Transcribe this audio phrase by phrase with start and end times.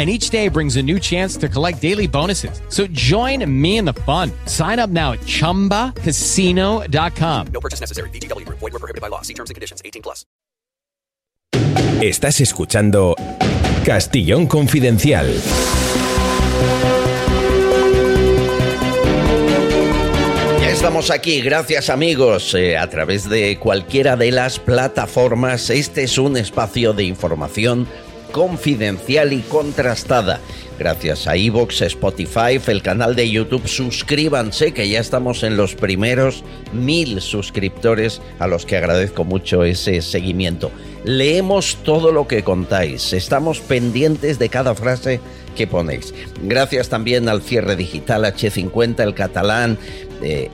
[0.00, 2.62] and each day brings a new chance to collect daily bonuses.
[2.70, 4.32] So join me in the fun.
[4.46, 7.46] Sign up now at ChumbaCasino.com.
[7.52, 8.08] No purchase necessary.
[8.10, 8.48] BGW.
[8.48, 9.20] Void were prohibited by law.
[9.20, 9.82] See terms and conditions.
[9.84, 10.24] 18 plus.
[12.00, 13.14] Estás escuchando
[13.84, 15.26] Castillón Confidencial.
[20.60, 25.68] Ya estamos aquí, gracias amigos, eh, a través de cualquiera de las plataformas.
[25.68, 27.86] Este es un espacio de información
[28.30, 30.40] confidencial y contrastada.
[30.78, 36.42] Gracias a Evox, Spotify, el canal de YouTube, suscríbanse que ya estamos en los primeros
[36.72, 40.70] mil suscriptores a los que agradezco mucho ese seguimiento.
[41.04, 45.20] Leemos todo lo que contáis, estamos pendientes de cada frase
[45.54, 46.14] que ponéis.
[46.42, 49.78] Gracias también al cierre digital H50, el catalán,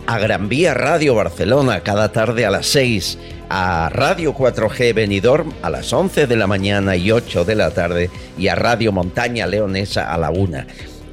[0.07, 5.71] a Gran Vía Radio Barcelona cada tarde a las 6 a Radio 4G Benidorm a
[5.71, 10.13] las 11 de la mañana y 8 de la tarde y a Radio Montaña Leonesa
[10.13, 10.59] a la 1.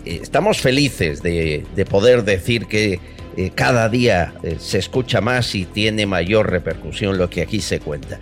[0.05, 2.99] Eh, estamos felices de, poder decir que
[3.37, 7.79] eh, cada día eh, se escucha más y tiene mayor repercusión lo que aquí se
[7.79, 8.19] cuenta.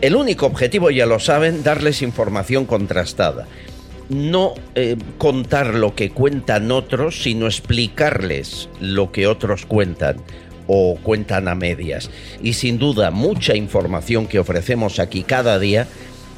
[0.00, 3.48] El único objetivo, ya lo saben, darles información contrastada.
[4.08, 4.54] No
[5.18, 10.16] contar lo que cuentan otros, sino explicarles lo que otros cuentan
[10.66, 12.10] o cuentan a medias.
[12.42, 15.88] Y sin duda, mucha información que ofrecemos aquí cada día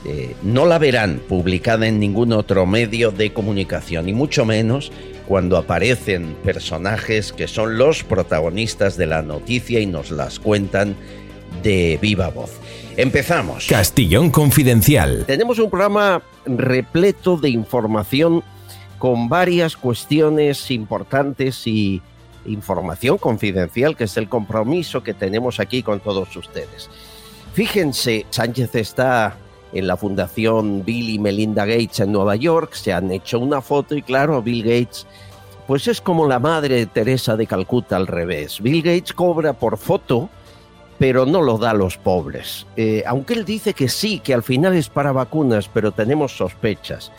[0.06, 4.91] eh, no la verán publicada en ningún otro medio de comunicación, y mucho menos
[5.28, 10.97] cuando aparecen personajes que son los protagonistas de la noticia y nos las cuentan
[11.62, 12.50] de viva voz.
[12.97, 13.67] Empezamos.
[13.67, 15.25] Castillón Confidencial.
[15.27, 18.43] Tenemos un programa repleto de información
[18.99, 22.03] con varias cuestiones importantes y
[22.47, 26.91] información confidencial, que es el compromiso que tenemos aquí con todos ustedes.
[27.55, 29.37] Fíjense, Sánchez está
[29.73, 33.95] en la Fundación Bill y Melinda Gates en Nueva York, se han hecho una foto
[33.95, 35.06] y claro, Bill Gates,
[35.67, 38.61] pues es como la madre Teresa de Calcuta al revés.
[38.61, 40.29] Bill Gates cobra por foto,
[41.00, 42.66] pero no lo da a los pobres.
[42.77, 47.11] Eh, aunque él dice que sí, que al final es para vacunas, pero tenemos sospechas.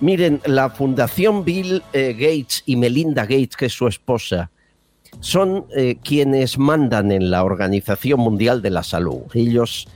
[0.00, 4.50] Miren, la Fundación Bill eh, Gates y Melinda Gates, que es su esposa,
[5.20, 9.22] son eh, quienes mandan en la Organización Mundial de la Salud.
[9.32, 9.88] Ellos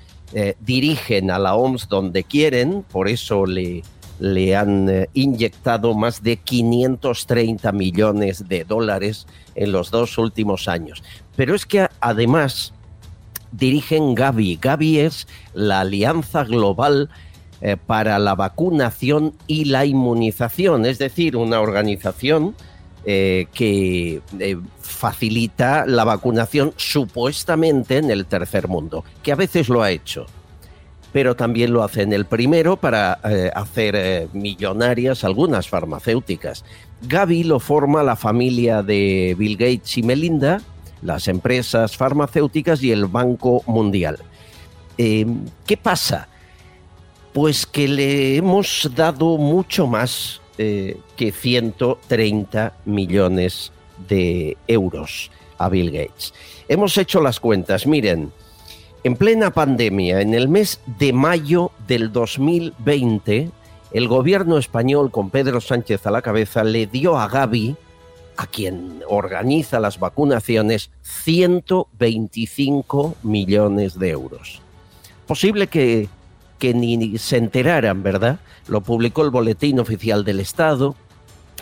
[0.61, 3.83] dirigen a la OMS donde quieren, por eso le,
[4.19, 11.03] le han inyectado más de 530 millones de dólares en los dos últimos años.
[11.37, 12.73] Pero es que además
[13.53, 14.59] dirigen Gavi.
[14.61, 17.09] Gavi es la Alianza Global
[17.61, 22.57] eh, para la vacunación y la inmunización, es decir, una organización
[23.05, 29.83] eh, que eh, facilita la vacunación supuestamente en el tercer mundo, que a veces lo
[29.83, 30.27] ha hecho,
[31.13, 33.13] pero también lo hace en el primero para
[33.55, 36.65] hacer millonarias algunas farmacéuticas.
[37.03, 40.63] Gavi lo forma la familia de Bill Gates y Melinda,
[41.03, 44.19] las empresas farmacéuticas y el Banco Mundial.
[44.97, 46.29] ¿Qué pasa?
[47.33, 53.73] Pues que le hemos dado mucho más eh, que 130 millones
[54.09, 56.35] de euros a Bill Gates.
[56.69, 58.31] Hemos hecho las cuentas, miren,
[59.03, 63.51] en plena pandemia, en el mes de mayo del 2020,
[63.93, 67.77] el gobierno español, con Pedro Sánchez a la cabeza, le dio a Gavi,
[68.37, 74.61] a quien organiza las vacunaciones, 125 millones de euros.
[75.27, 76.09] Posible que
[76.63, 78.39] que ni se enteraran, ¿verdad?
[78.69, 80.95] Lo publicó el Boletín Oficial del Estado,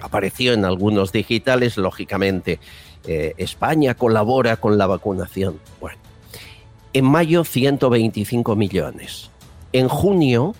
[0.02, 2.61] apareció en algunos digitales, lógicamente.
[3.06, 5.58] Eh, España colabora con la vacunación.
[5.81, 5.96] Bueno,
[6.93, 9.31] en mayo 125 millones.
[9.73, 10.55] En junio,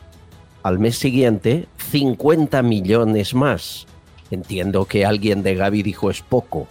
[0.63, 3.87] al mes siguiente, 50 millones más.
[4.31, 6.69] Entiendo que alguien de Gaby dijo es poco.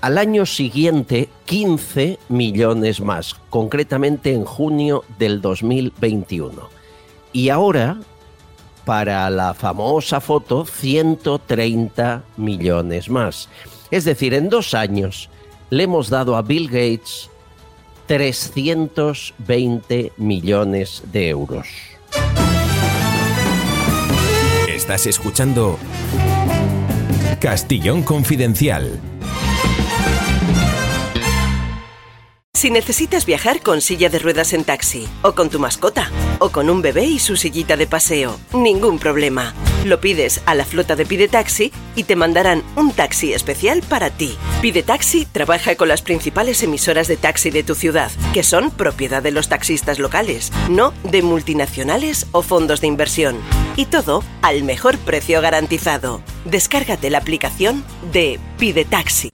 [0.00, 6.68] Al año siguiente, 15 millones más, concretamente en junio del 2021.
[7.32, 7.98] Y ahora,
[8.84, 13.48] para la famosa foto, 130 millones más.
[13.90, 15.30] Es decir, en dos años
[15.70, 17.30] le hemos dado a Bill Gates
[18.06, 21.93] 320 millones de euros.
[24.84, 25.78] Estás escuchando
[27.40, 29.00] Castillón Confidencial.
[32.64, 36.70] Si necesitas viajar con silla de ruedas en taxi, o con tu mascota, o con
[36.70, 39.52] un bebé y su sillita de paseo, ningún problema.
[39.84, 44.08] Lo pides a la flota de Pide Taxi y te mandarán un taxi especial para
[44.08, 44.34] ti.
[44.62, 49.22] Pide Taxi trabaja con las principales emisoras de taxi de tu ciudad, que son propiedad
[49.22, 53.36] de los taxistas locales, no de multinacionales o fondos de inversión.
[53.76, 56.22] Y todo al mejor precio garantizado.
[56.46, 59.33] Descárgate la aplicación de Pide Taxi.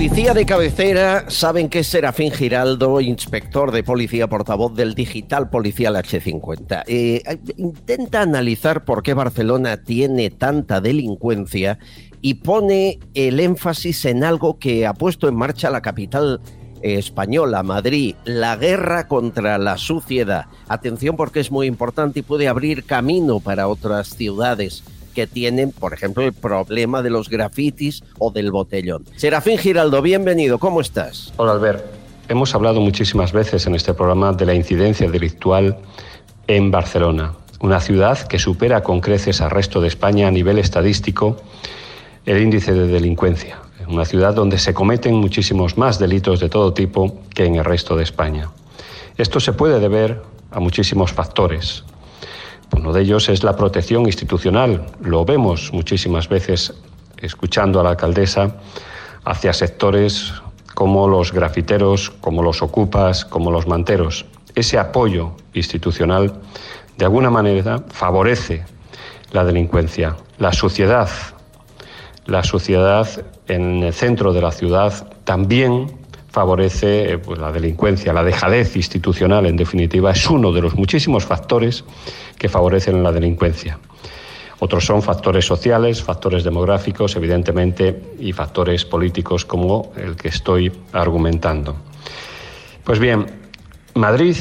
[0.00, 5.94] Policía de cabecera, saben que es Serafín Giraldo, inspector de policía, portavoz del digital policial
[5.94, 6.84] H50.
[6.86, 7.22] Eh,
[7.58, 11.78] intenta analizar por qué Barcelona tiene tanta delincuencia
[12.22, 16.40] y pone el énfasis en algo que ha puesto en marcha la capital
[16.80, 20.46] eh, española, Madrid, la guerra contra la suciedad.
[20.68, 24.82] Atención porque es muy importante y puede abrir camino para otras ciudades
[25.20, 29.04] que tienen, por ejemplo, el problema de los grafitis o del botellón.
[29.16, 31.34] Serafín Giraldo, bienvenido, ¿cómo estás?
[31.36, 31.84] Hola Albert,
[32.30, 35.76] hemos hablado muchísimas veces en este programa de la incidencia delictual
[36.46, 41.36] en Barcelona, una ciudad que supera con creces al resto de España a nivel estadístico
[42.24, 43.58] el índice de delincuencia,
[43.88, 47.94] una ciudad donde se cometen muchísimos más delitos de todo tipo que en el resto
[47.94, 48.48] de España.
[49.18, 51.84] Esto se puede deber a muchísimos factores,
[52.76, 54.86] uno de ellos es la protección institucional.
[55.00, 56.74] Lo vemos muchísimas veces
[57.18, 58.56] escuchando a la alcaldesa
[59.24, 60.32] hacia sectores
[60.74, 64.24] como los grafiteros, como los ocupas, como los manteros.
[64.54, 66.32] Ese apoyo institucional
[66.96, 68.64] de alguna manera favorece
[69.32, 71.08] la delincuencia, la suciedad.
[72.26, 73.08] La suciedad
[73.48, 75.99] en el centro de la ciudad también
[76.30, 81.84] favorece pues, la delincuencia, la dejadez institucional, en definitiva, es uno de los muchísimos factores
[82.38, 83.78] que favorecen la delincuencia.
[84.60, 91.76] Otros son factores sociales, factores demográficos, evidentemente, y factores políticos como el que estoy argumentando.
[92.84, 93.26] Pues bien,
[93.94, 94.36] Madrid,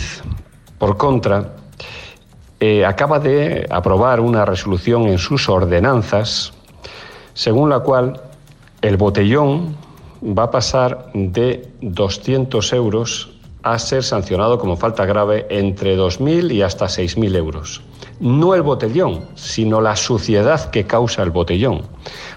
[0.77, 1.55] por contra,
[2.59, 6.53] eh, acaba de aprobar una resolución en sus ordenanzas
[7.33, 8.21] según la cual
[8.81, 9.77] el botellón
[10.21, 13.29] va a pasar de 200 euros
[13.63, 17.81] a ser sancionado como falta grave entre 2.000 y hasta 6.000 euros.
[18.19, 21.83] No el botellón, sino la suciedad que causa el botellón.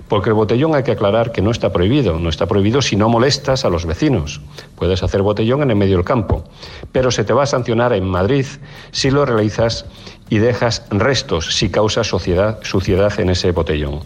[0.08, 2.18] Porque el botellón hay que aclarar que no está prohibido.
[2.18, 4.40] No está prohibido si no molestas a los vecinos.
[4.76, 6.44] Puedes hacer botellón en el medio del campo.
[6.92, 8.46] Pero se te va a sancionar en Madrid
[8.90, 9.86] si lo realizas
[10.28, 14.00] y dejas restos, si causas suciedad, en ese botellón.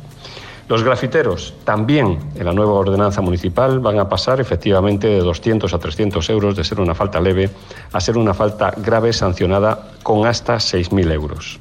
[0.68, 5.78] Los grafiteros también en la nueva ordenanza municipal van a pasar efectivamente de 200 a
[5.78, 7.50] 300 euros de ser una falta leve
[7.92, 11.60] a ser una falta grave sancionada con hasta 6.000 euros.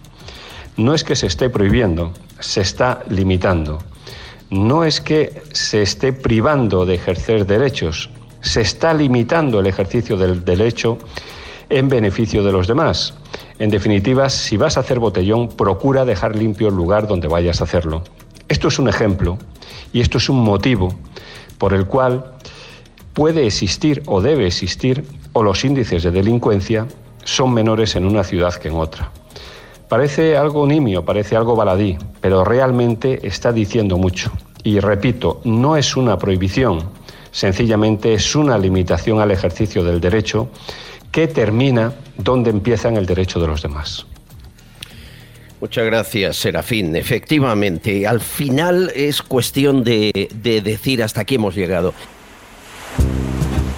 [0.75, 3.77] No es que se esté prohibiendo, se está limitando.
[4.49, 8.09] No es que se esté privando de ejercer derechos,
[8.41, 10.97] se está limitando el ejercicio del derecho
[11.69, 13.13] en beneficio de los demás.
[13.59, 17.65] En definitiva, si vas a hacer botellón, procura dejar limpio el lugar donde vayas a
[17.65, 18.03] hacerlo.
[18.47, 19.37] Esto es un ejemplo
[19.91, 20.93] y esto es un motivo
[21.57, 22.33] por el cual
[23.13, 26.85] puede existir o debe existir o los índices de delincuencia
[27.23, 29.11] son menores en una ciudad que en otra.
[29.89, 34.31] Parece algo nimio, parece algo baladí, pero realmente está diciendo mucho.
[34.63, 36.79] Y repito, no es una prohibición,
[37.31, 40.49] sencillamente es una limitación al ejercicio del derecho
[41.11, 44.05] que termina donde empieza el derecho de los demás.
[45.61, 46.95] Muchas gracias, Serafín.
[46.95, 51.93] Efectivamente, al final es cuestión de, de decir hasta aquí hemos llegado.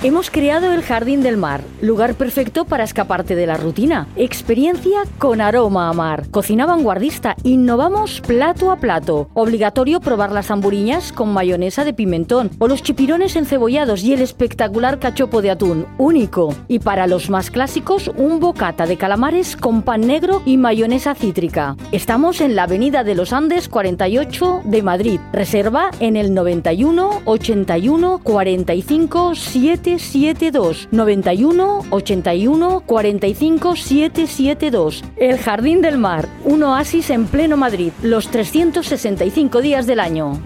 [0.03, 4.07] Hemos creado el Jardín del Mar, lugar perfecto para escaparte de la rutina.
[4.15, 6.29] Experiencia con aroma a mar.
[6.29, 9.31] Cocina vanguardista, innovamos plato a plato.
[9.33, 14.99] Obligatorio probar las hamburiñas con mayonesa de pimentón o los chipirones encebollados y el espectacular
[14.99, 16.53] cachopo de atún, único.
[16.67, 21.75] Y para los más clásicos, un bocata de calamares con pan negro y mayonesa cítrica.
[21.91, 25.19] Estamos en la Avenida de los Andes 48 de Madrid.
[25.33, 35.03] Reserva en el 91 81 45 7 772 91 81 45 772.
[35.15, 40.39] El Jardín del Mar, un oasis en pleno Madrid, los 365 días del año.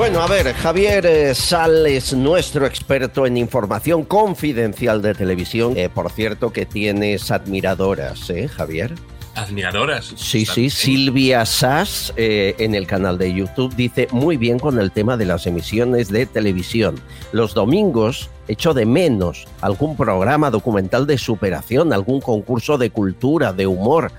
[0.00, 5.76] Bueno, a ver, Javier eh, Sal es nuestro experto en información confidencial de televisión.
[5.76, 8.94] Eh, por cierto, que tienes admiradoras, ¿eh, Javier?
[9.40, 10.12] Admiradoras.
[10.16, 14.92] Sí, sí, Silvia Sass eh, en el canal de YouTube dice muy bien con el
[14.92, 17.00] tema de las emisiones de televisión.
[17.32, 23.66] Los domingos echo de menos algún programa documental de superación, algún concurso de cultura, de
[23.66, 24.12] humor.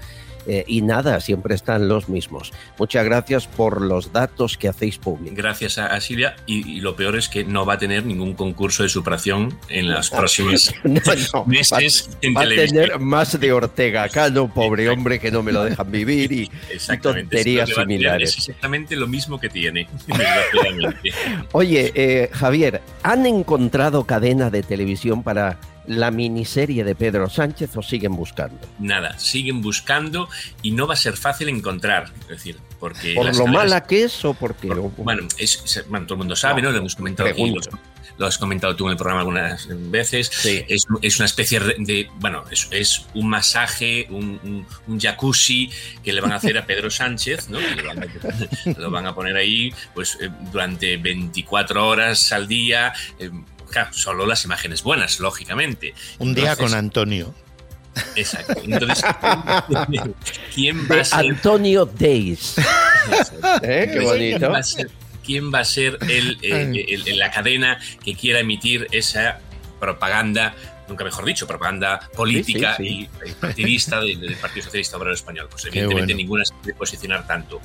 [0.53, 2.51] Eh, y nada, siempre están los mismos.
[2.77, 5.37] Muchas gracias por los datos que hacéis públicos.
[5.37, 6.35] Gracias a, a Silvia.
[6.45, 9.87] Y, y lo peor es que no va a tener ningún concurso de superación en
[9.89, 10.99] las próximas No,
[11.33, 12.83] no, meses va, en va a televisión.
[12.83, 16.51] tener más de Ortega Cano, pobre hombre que no me lo dejan vivir y, y
[16.73, 17.37] Exactamente.
[17.37, 18.29] tonterías Es a similares.
[18.31, 19.87] Es exactamente lo mismo que tiene.
[21.53, 25.59] Oye, eh, Javier, ¿han encontrado cadena de televisión para
[25.99, 28.57] la miniserie de Pedro Sánchez o siguen buscando?
[28.79, 30.29] Nada, siguen buscando
[30.61, 32.11] y no va a ser fácil encontrar.
[32.21, 33.13] Es decir, porque.
[33.15, 34.67] ¿Por lo mala que es o porque.?
[34.97, 36.71] Bueno, es, bueno, todo el mundo sabe, ¿no?
[36.71, 37.69] Lo hemos comentado aquí, los-
[38.17, 40.29] lo has comentado tú en el programa algunas veces.
[40.67, 42.07] Es, es una especie de.
[42.19, 45.71] Bueno, es, es un masaje, un, un- un jacuzzi
[46.03, 47.57] que le van a hacer a Pedro Sánchez, ¿no?
[47.59, 48.07] Que van a-
[48.79, 52.93] lo van a poner ahí pues eh, durante 24 horas al día.
[53.17, 53.31] eh,
[53.71, 55.93] claro, solo las imágenes buenas, lógicamente.
[56.19, 57.33] Un día Entonces- con Antonio.
[58.15, 58.53] Exacto.
[58.63, 59.03] Entonces,
[60.55, 62.55] ¿quién va a ser Antonio Days.
[63.63, 63.89] ¿Eh?
[63.91, 64.37] Qué bonito.
[64.39, 64.89] ¿Quién va a ser,
[65.25, 69.39] quién va a ser el, eh, el- el- la cadena que quiera emitir esa
[69.79, 70.53] propaganda,
[70.87, 75.13] nunca mejor dicho, propaganda política Sí, sí, y y partidista del, del Partido Socialista Obrero
[75.15, 75.47] Español?
[75.49, 76.17] Pues evidentemente bueno.
[76.17, 77.59] ninguna se puede posicionar tanto.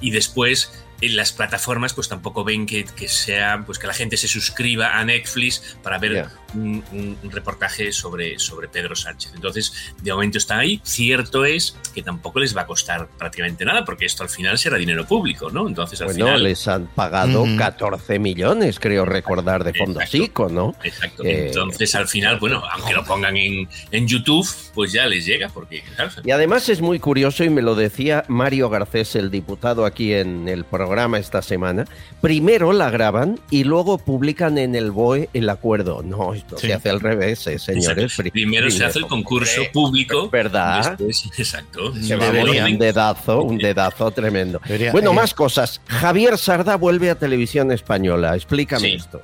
[0.00, 4.16] Y después en las plataformas pues tampoco ven que, que sea pues que la gente
[4.16, 9.32] se suscriba a Netflix para ver un, un- un reportaje sobre, sobre Pedro Sánchez.
[9.34, 10.80] Entonces, de momento están ahí.
[10.84, 14.76] Cierto es que tampoco les va a costar prácticamente nada, porque esto al final será
[14.78, 15.68] dinero público, ¿no?
[15.68, 16.42] Entonces, al Bueno, final.
[16.44, 17.56] les han pagado Ujú.
[17.56, 20.00] 14 millones, creo recordar, de Fondo.
[20.06, 20.74] Sico, ¿no?
[20.82, 21.24] Exacto.
[21.24, 25.48] Eh, Entonces, al final, bueno, aunque lo pongan en, en YouTube, pues ya les llega,
[25.48, 29.84] porque, claro, Y además es muy curioso, y me lo decía Mario Garcés, el diputado
[29.84, 30.85] aquí en el programa
[31.18, 31.84] esta semana,
[32.20, 36.02] primero la graban y luego publican en el BOE el acuerdo.
[36.02, 36.68] No, esto Sí.
[36.68, 38.14] se hace al revés, eh, señores.
[38.16, 40.28] Pri- primero se hace el concurso público.
[40.30, 40.96] ¿Verdad?
[40.98, 41.92] después- exacto.
[42.00, 42.72] Se va a morir Deberían.
[42.72, 44.60] un dedazo, un dedazo tremendo.
[44.64, 45.80] Debería- Bueno, eh, más cosas.
[45.86, 48.34] Javier Sarda vuelve a televisión española.
[48.34, 48.94] Explícame Sí.
[48.94, 49.20] esto.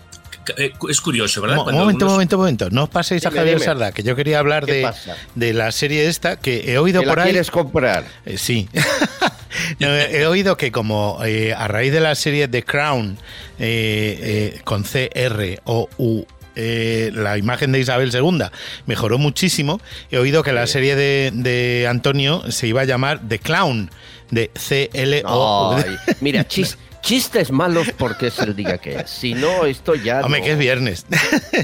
[0.59, 1.59] Eh, Es curioso, ¿verdad?
[1.59, 2.69] Un Cuando momento, uno- momento, momento.
[2.71, 3.64] No os paséis a Dime, Javier dime.
[3.64, 4.90] Sarda, que yo quería hablar ¿Qué de,
[5.37, 7.31] de la serie esta que he oído ¿Que por la ahí.
[7.31, 8.04] quieres comprar?
[8.26, 8.69] Eh, sí.
[9.78, 13.18] No, he oído que como eh, a raíz de la serie The Crown
[13.59, 18.42] eh, eh, con C R O U eh, la imagen de Isabel II
[18.87, 19.80] mejoró muchísimo.
[20.11, 23.90] He oído que la serie de, de Antonio se iba a llamar The Clown
[24.30, 25.76] de C L O.
[25.76, 29.11] Ay, mira, chis- chistes malos porque es el día que es.
[29.11, 30.21] Si no, esto ya.
[30.21, 30.47] Hombre, no.
[30.47, 31.06] que es viernes.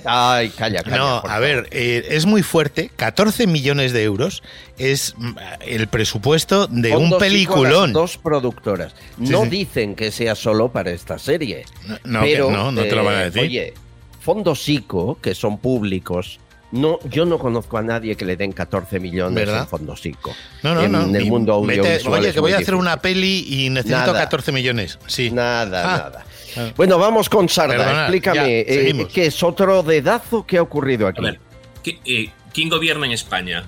[0.04, 0.96] Ay, calla, calla.
[0.96, 2.90] No, a ver, eh, es muy fuerte.
[2.94, 4.42] 14 millones de euros
[4.76, 7.92] es mm, el presupuesto de un peliculón.
[7.92, 8.94] Dos productoras.
[9.16, 9.50] Sí, no sí.
[9.50, 11.64] dicen que sea solo para esta serie.
[12.04, 13.42] No, pero, no, no te lo van a eh, decir.
[13.42, 13.74] Oye,
[14.20, 16.40] Fondo Sico, que son públicos.
[16.70, 19.60] No, yo no conozco a nadie que le den 14 millones ¿Verdad?
[19.62, 20.34] en Fondo Sico.
[20.62, 21.00] No, no, en no.
[21.18, 22.20] el mundo mete- audiovisual.
[22.20, 22.80] oye, es que voy a hacer difícil.
[22.80, 24.18] una peli y necesito Nada.
[24.20, 24.98] 14 millones.
[25.06, 25.30] Sí.
[25.30, 25.96] Nada, Ah.
[25.96, 26.24] nada.
[26.58, 26.72] Ah.
[26.76, 27.76] Bueno, vamos con Sarda.
[27.76, 29.06] Perdona, Explícame, ya, eh.
[29.12, 31.20] ¿qué es otro dedazo que ha ocurrido aquí?
[31.20, 31.40] A ver,
[31.82, 33.64] ¿qué- eh, ¿quién gobierna en España?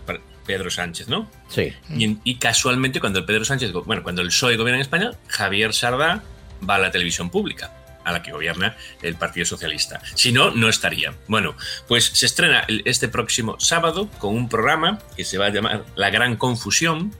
[0.47, 1.31] Pedro Sánchez, ¿no?
[1.49, 1.73] Sí.
[1.97, 5.73] Y, y casualmente cuando el Pedro Sánchez, bueno, cuando el PSOE gobierna en España, Javier
[5.73, 6.23] Sardá
[6.69, 7.71] va a la televisión pública,
[8.05, 10.01] a la que gobierna el Partido Socialista.
[10.15, 11.15] Si no, no estaría.
[11.29, 11.55] Bueno,
[11.89, 16.11] pues se estrena este próximo sábado con un programa que se va a llamar La
[16.11, 17.15] Gran Confusión,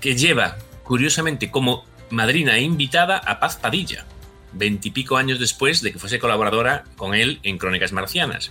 [0.00, 4.04] que lleva, curiosamente, como madrina e invitada a Paz Padilla,
[4.52, 8.50] veintipico años después de que fuese colaboradora con él en Crónicas Marcianas.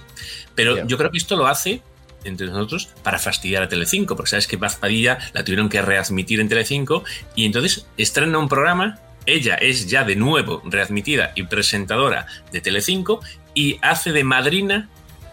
[0.56, 1.82] Pero yo creo que esto lo hace
[2.24, 6.40] entre nosotros para fastidiar a Telecinco, porque sabes que Paz Padilla la tuvieron que readmitir
[6.40, 7.04] en Telecinco
[7.36, 13.22] y entonces estrena un programa, ella es ya de nuevo readmitida y presentadora de Telecinco
[13.54, 14.90] y hace de madrina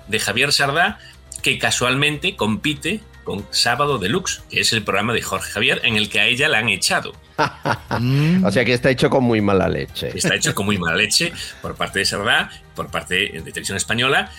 [0.09, 0.99] de Javier Sardá
[1.43, 6.09] que casualmente compite con Sábado Deluxe, que es el programa de Jorge Javier en el
[6.09, 7.13] que a ella la han echado.
[8.45, 10.17] O sea que está hecho con muy mala leche.
[10.17, 14.31] Está hecho con muy mala leche por parte de Sardá, por parte de Televisión Española,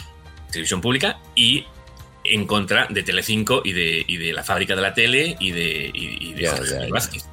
[0.51, 1.65] Televisión Pública y
[2.23, 5.91] en contra de Telecinco y de, y de la fábrica de la tele y de,
[5.93, 6.93] y, y de Ya, Jorge ya, Javier ya.
[6.93, 7.25] Vázquez.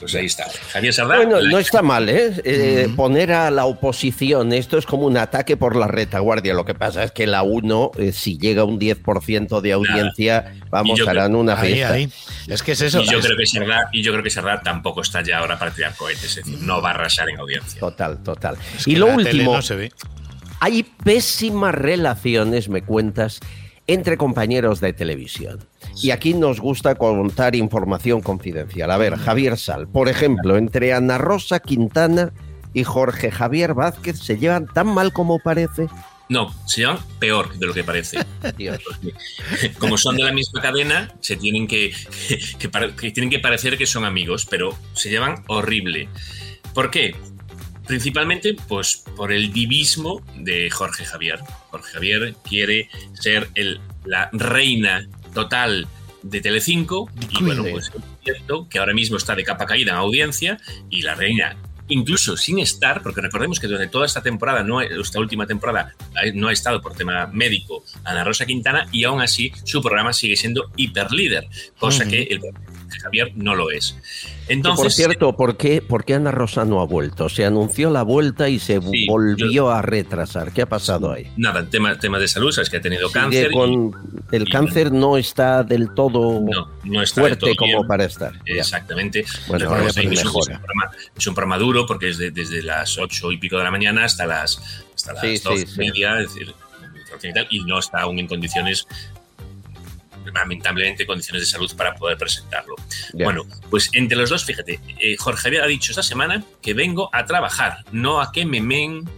[0.00, 0.46] Pues ahí está.
[0.72, 1.16] Javier Sardá.
[1.16, 2.32] Bueno, la- no está mal, ¿eh?
[2.44, 6.54] Eh, Poner a la oposición, esto es como un ataque por la retaguardia.
[6.54, 10.54] Lo que pasa es que la 1, eh, si llega a un 10% de audiencia,
[10.70, 11.94] vamos, Y yo harán creo- una Ahí, fiesta.
[11.94, 12.08] ahí.
[12.48, 13.02] Es que es eso.
[13.02, 15.58] y yo es- creo que Sardá, y yo creo que Sardá tampoco está ya ahora
[15.58, 17.78] para tirar cohetes, es decir, no va a arrasar en audiencia.
[17.78, 18.56] Total, total.
[18.78, 19.92] es y lo último, no se ve.
[20.60, 23.40] hay pésimas relaciones, me cuentas,
[23.86, 25.58] entre compañeros de televisión.
[26.02, 28.90] Y aquí nos gusta contar información confidencial.
[28.90, 32.32] A ver, Javier Sal, por ejemplo, entre Ana Rosa Quintana
[32.72, 35.88] y Jorge Javier Vázquez se llevan tan mal como parece.
[36.28, 38.24] No, se llaman peor de lo que parece.
[38.56, 38.78] Dios.
[39.78, 41.92] Como son de la misma cadena, se tienen que,
[42.58, 46.08] que que tienen que parecer que son amigos, pero se llevan horrible.
[46.72, 47.16] ¿Por qué?
[47.88, 51.40] Principalmente, pues por el divismo de Jorge Javier.
[51.70, 55.88] Jorge Javier quiere ser el, la reina total
[56.22, 57.08] de Telecinco.
[57.30, 60.58] Y bueno, pues es cierto que ahora mismo está de capa caída en audiencia
[60.88, 61.56] y la reina
[61.90, 65.94] incluso sin estar, porque recordemos que durante toda esta temporada, no, esta última temporada,
[66.34, 70.36] no ha estado por tema médico Ana Rosa Quintana y aún así su programa sigue
[70.36, 72.40] siendo hiperlíder, cosa que el
[72.98, 73.96] Javier no lo es.
[74.48, 77.28] Entonces, por cierto, ¿por qué, por qué Ana Rosa no ha vuelto?
[77.28, 80.52] Se anunció la vuelta y se Sí, volvió a retrasar.
[80.52, 81.30] ¿Qué ha pasado ahí?
[81.36, 83.50] nada, tema, tema de salud, sabes que ha tenido Sigue cáncer.
[83.52, 87.86] y el cáncer no está del todo no, no está del fuerte todo como bien.
[87.86, 88.32] para estar.
[88.44, 89.24] Exactamente.
[89.46, 90.16] Bueno, pero es, un, mejora.
[90.16, 90.24] es
[90.58, 93.64] un programa, es un programa duro porque es de- desde las 8 y pico de
[93.64, 94.58] la mañana hasta las,
[94.94, 96.52] hasta las Sí, sí, 12 y media, es decir,
[97.50, 98.86] y no está aún en condiciones
[100.34, 102.76] lamentablemente condiciones de salud para poder presentarlo.
[103.14, 107.08] Bueno, pues entre los dos, fíjate, eh, Jorge Javier ha dicho esta semana que vengo
[107.12, 109.08] a trabajar, no a que me men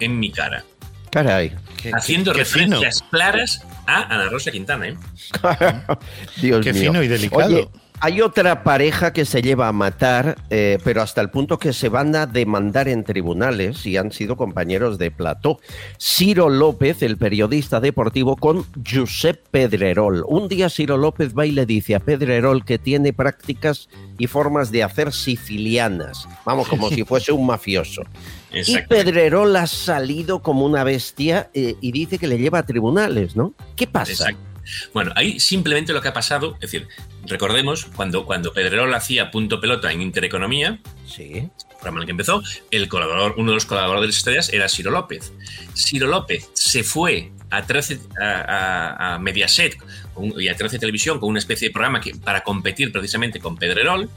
[0.00, 0.64] en mi cara,
[1.10, 1.52] Caray.
[1.82, 2.76] Qué- haciendo qué- qué fino.
[2.76, 4.88] referencias claras a Ana Rosa Quintana.
[4.88, 4.96] ¿eh?
[6.40, 6.82] Dios Qué mío.
[6.92, 7.46] fino y delicado.
[7.56, 7.68] Oye,
[8.00, 11.90] hay otra pareja que se lleva a matar, eh, pero hasta el punto que se
[11.90, 15.60] van a demandar en tribunales y han sido compañeros de plató.
[16.00, 20.24] Ciro López, el periodista deportivo, con Josep Pedrerol.
[20.26, 24.72] Un día Ciro López va y le dice a Pedrerol que tiene prácticas y formas
[24.72, 26.26] de hacer sicilianas.
[26.46, 28.02] Vamos, como si fuese un mafioso.
[28.52, 28.76] Y.
[28.88, 33.54] Pedrerol ha salido como una bestia eh, y dice que le lleva a tribunales, ¿no?
[33.76, 34.10] ¿Qué pasa?
[34.10, 34.49] Exacto.
[34.94, 36.88] Bueno, ahí simplemente lo que ha pasado, es decir,
[37.26, 41.48] recordemos cuando, cuando Pedrerol hacía punto pelota en Intereconomía, Sí.
[41.72, 45.32] programa en el que empezó, el colaborador, uno de los colaboradores estrellas era Ciro López.
[45.74, 49.76] Ciro López se fue a 13, a, a- a Mediaset
[50.14, 53.56] con- y a 13 Televisión con una especie de programa que, para competir precisamente con
[53.56, 54.08] Pedrerol.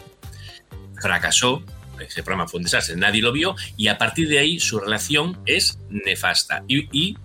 [1.02, 1.64] Fracasó,
[2.00, 5.40] ese programa fue un desastre, nadie lo vio y a partir de ahí su relación
[5.46, 6.64] es nefasta.
[6.68, 7.18] Y, y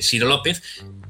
[0.00, 0.62] Ciro López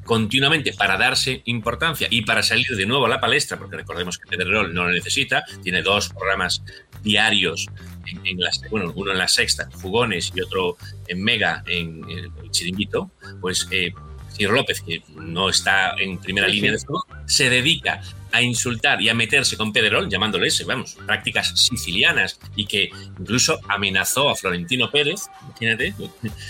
[0.05, 4.29] continuamente para darse importancia y para salir de nuevo a la palestra, porque recordemos que
[4.29, 6.63] Pedrerol no lo necesita, tiene dos programas
[7.03, 7.67] diarios,
[8.07, 10.77] en, en las, bueno, uno en la sexta, Jugones, y otro
[11.09, 12.05] en Mega, en,
[12.51, 13.93] Chiringuito, pues eh,
[14.35, 16.79] Ciro López, que no está en primera Sí, línea sí.
[16.79, 18.01] de fuego, se dedica
[18.33, 24.29] a insultar y a meterse con Pedrerol, llamándoles, vamos, prácticas sicilianas, y que incluso amenazó
[24.29, 25.95] a Florentino Pérez, imagínate,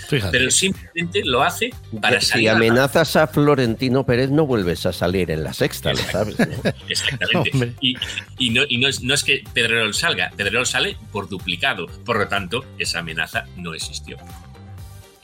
[0.09, 0.39] Fíjate.
[0.39, 4.87] pero simplemente lo hace para si salir a la- amenazas a Florentino Pérez, no vuelves
[4.87, 6.39] a salir en la sexta, lo sabes.
[6.39, 6.47] ¿no?
[6.89, 7.51] Exactamente.
[7.53, 7.75] Hombre.
[7.83, 7.97] Y,
[8.39, 11.87] y no, y no es, no es que Pedrerol salga, Pedrerol sale por duplicado.
[12.07, 14.17] Por lo tanto, esa amenaza no existió.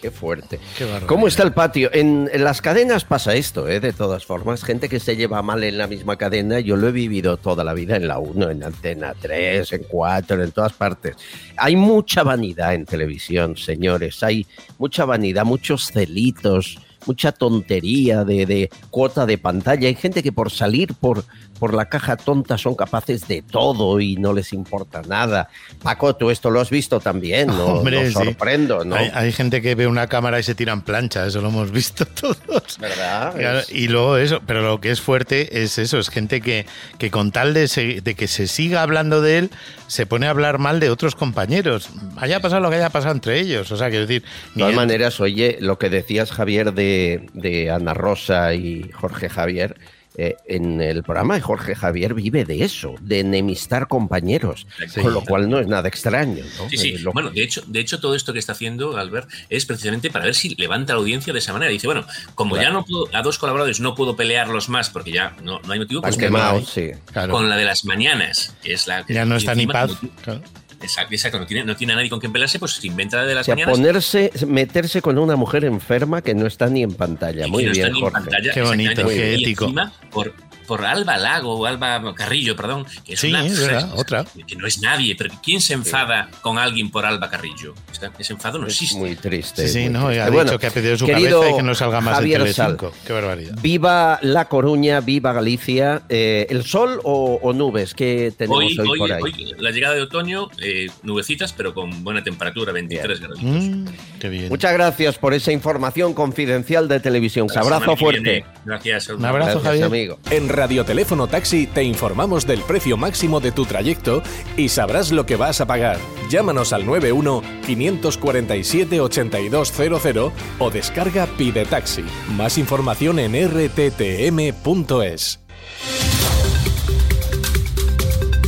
[0.00, 0.58] Qué fuerte.
[0.78, 0.86] Qué.
[1.06, 1.90] ¿Cómo está el patio?
[1.92, 3.80] En, en las cadenas pasa esto, ¿eh?
[3.80, 4.64] de todas formas.
[4.64, 7.74] Gente que se lleva mal en la misma cadena, yo lo he vivido toda la
[7.74, 11.16] vida en la 1, en Antena 3, en 4, en todas partes.
[11.56, 14.22] Hay mucha vanidad en televisión, señores.
[14.22, 14.46] Hay
[14.78, 19.88] mucha vanidad, muchos celitos, mucha tontería de, de cuota de pantalla.
[19.88, 21.24] Hay gente que por salir por,
[21.60, 25.48] por la caja tonta son capaces de todo y no les importa nada.
[25.82, 27.66] Paco, tú esto lo has visto también, ¿no?
[27.78, 28.14] Hombre, sí.
[28.14, 28.96] sorprendo, ¿no?
[28.96, 32.04] Hay, hay gente que ve una cámara y se tiran plancha, eso lo hemos visto
[32.06, 32.78] todos.
[32.80, 33.34] ¿Verdad?
[33.36, 36.66] Claro, y luego eso, pero lo que es fuerte es eso, es gente que,
[36.98, 39.50] que con tal de, se- de que se siga hablando de él,
[39.86, 41.90] se pone a hablar mal de otros compañeros.
[42.16, 43.70] Haya pasado lo que haya pasado entre ellos.
[43.70, 44.22] O sea, quiero decir,
[44.54, 49.76] De todas maneras, oye, lo que decías, Javier, de, de Ana Rosa y Jorge Javier,
[50.22, 55.00] eh, en el programa de Jorge Javier vive de eso, de enemistar compañeros, Sí.
[55.00, 56.44] con lo cual no es nada extraño.
[56.58, 56.68] ¿no?
[56.68, 56.88] Sí, sí.
[56.90, 60.10] Eh, lo- Bueno, de hecho, de hecho, todo esto que está haciendo Albert es precisamente
[60.10, 61.70] para ver si levanta la audiencia de esa manera.
[61.72, 62.04] Dice, bueno,
[62.34, 65.72] como ya no puedo, a dos colaboradores no puedo pelearlos más porque ya no, no
[65.72, 66.90] hay motivo, pues voy sí.
[67.12, 69.92] claro, con la de las mañanas, que es la que ya no está ni paz.
[69.94, 70.42] como- Claro.
[70.82, 73.24] Exacto, exacto, no tiene, no tiene a nadie con quien pelearse, pues se inventa la
[73.26, 73.76] de O las sea, mañanas.
[73.76, 77.46] ponerse, meterse con una mujer enferma que no está ni en pantalla.
[77.46, 78.12] y Muy que no bien, está ni en Jorge.
[78.24, 79.64] pantalla, Qué bonito, qué ético.
[79.64, 80.32] encima, por,
[80.70, 84.24] por Alba Lago o Alba Carrillo, perdón, que es Sí, una es verdad, otra.
[84.46, 87.74] que no es nadie, pero ¿quién se enfada con alguien por Alba Carrillo?
[87.90, 88.96] Esta- Ese enfado no existe.
[88.96, 89.66] Muy triste.
[89.66, 90.22] Sí, sí, no, triste.
[90.22, 92.76] ha dicho que ha pedido su cabeza y que no salga más Javier en Sal.
[93.04, 93.58] Qué barbaridad.
[93.60, 96.02] Viva La Coruña, viva Galicia.
[96.08, 99.22] Eh, ¿El sol o, o nubes que tenemos hoy, Hoy, hoy- por ahí?
[99.24, 103.38] hoy, la llegada de otoño, eh, nubecitas, pero con buena temperatura, 23 grados.
[103.42, 103.86] Mm,
[104.20, 104.48] qué bien.
[104.50, 107.48] Muchas gracias por esa información confidencial de televisión.
[107.56, 108.20] Abrazo fuerte.
[108.20, 108.44] viene.
[108.64, 109.08] Gracias.
[109.08, 109.84] Un abrazo, Gracias, Javier.
[109.86, 110.18] amigo.
[110.30, 114.22] En Radioteléfono Taxi te informamos del precio máximo de tu trayecto
[114.58, 115.96] y sabrás lo que vas a pagar.
[116.28, 122.04] Llámanos al 91 547 8200 o descarga Pide Taxi.
[122.36, 125.40] Más información en rttm.es.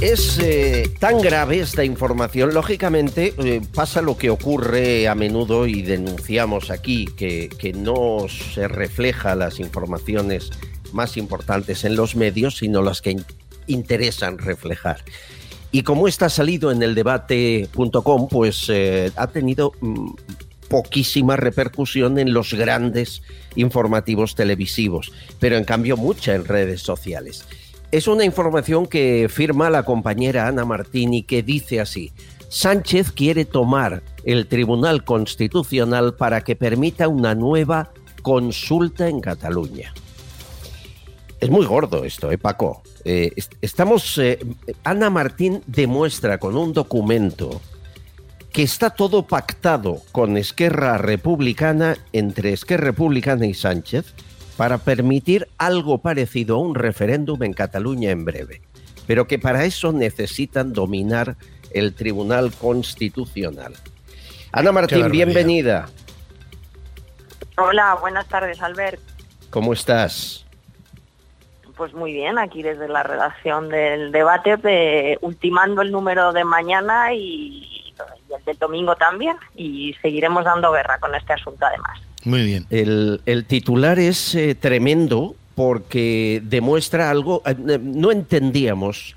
[0.02, 5.80] Es eh, tan grave esta información, lógicamente eh, pasa lo que ocurre a menudo y
[5.80, 10.50] denunciamos aquí, que, que no se refleja las informaciones
[10.92, 13.24] más importantes en los medios, sino las que in-
[13.66, 14.98] interesan reflejar.
[15.70, 20.10] Y como está salido en el debate.com, pues eh, ha tenido mm,
[20.68, 23.22] poquísima repercusión en los grandes
[23.56, 27.44] informativos televisivos, pero en cambio mucha en redes sociales.
[27.90, 32.10] Es una información que firma la compañera Ana Martini que dice así,
[32.48, 39.92] Sánchez quiere tomar el Tribunal Constitucional para que permita una nueva consulta en Cataluña.
[41.42, 42.82] Es muy gordo esto, ¿eh, Paco?
[43.04, 44.16] Eh, est- estamos.
[44.18, 44.38] eh,
[44.84, 47.60] Ana Martín demuestra con un documento
[48.52, 54.14] que está todo pactado con Esquerra Republicana, entre Esquerra Republicana y Sánchez,
[54.56, 58.62] para permitir algo parecido a un referéndum en Cataluña en breve.
[59.08, 61.36] Pero que para eso necesitan dominar
[61.72, 63.74] el Tribunal Constitucional.
[64.52, 65.88] Ana Martín, bienvenida.
[67.56, 69.00] Hola, buenas tardes, Albert.
[69.50, 70.46] ¿Cómo estás?
[71.76, 77.12] Pues muy bien, aquí desde la redacción del debate, eh, ultimando el número de mañana
[77.14, 77.94] y, y
[78.36, 82.00] el del domingo también, y seguiremos dando guerra con este asunto además.
[82.24, 82.66] Muy bien.
[82.70, 87.42] El, el titular es eh, tremendo porque demuestra algo.
[87.46, 89.16] eh, no entendíamos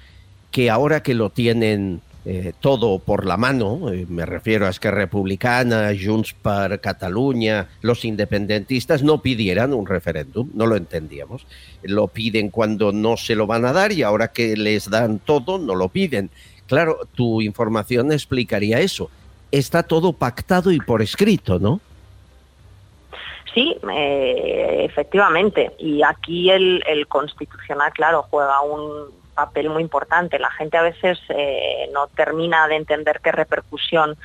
[0.52, 4.98] que ahora que lo tienen eh, todo por la mano, eh, me refiero a Esquerra
[4.98, 11.46] Republicana, Junts per Cataluña, los independentistas no pidieran un referéndum, no lo entendíamos.
[11.84, 15.60] Lo piden cuando no se lo van a dar y ahora que les dan todo,
[15.60, 16.32] no lo piden.
[16.66, 19.12] Claro, tu información explicaría eso.
[19.52, 21.80] Está todo pactado y por escrito, ¿no?
[23.54, 25.74] Sí, eh, efectivamente.
[25.78, 30.40] Y aquí el, el constitucional, claro, juega un papel muy importante.
[30.40, 34.18] La gente a veces eh, no termina de entender qué repercusión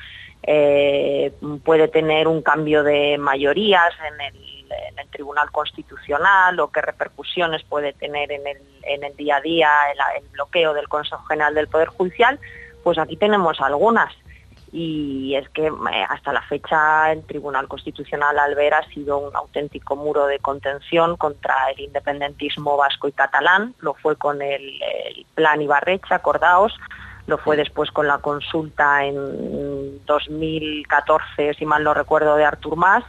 [0.43, 1.31] eh,
[1.63, 4.51] puede tener un cambio de mayorías en el,
[5.11, 8.47] Tribunal Constitucional o qué repercusiones puede tener en
[9.03, 9.69] el, día a día
[10.15, 12.39] el bloqueo del Consejo General del Poder Judicial.
[12.81, 14.13] Pues aquí tenemos algunas
[14.71, 19.95] y es que eh, hasta la fecha el Tribunal Constitucional Alver ha sido un auténtico
[19.95, 25.61] muro de contención contra el independentismo vasco y catalán, lo fue con el, el plan
[25.61, 26.73] Ibarrecha, acordaos,
[27.27, 33.03] lo fue después con la consulta en 2014, si mal no recuerdo, de Artur Mas,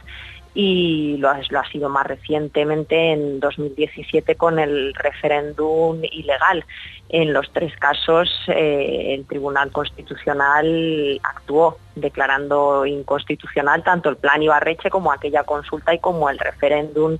[0.55, 6.63] y lo ha, lo ha sido más recientemente en 2017 con el referéndum ilegal.
[7.09, 14.89] En los tres casos eh, el Tribunal Constitucional actuó declarando inconstitucional tanto el plan Ibarreche
[14.89, 17.17] como aquella consulta y como el referéndum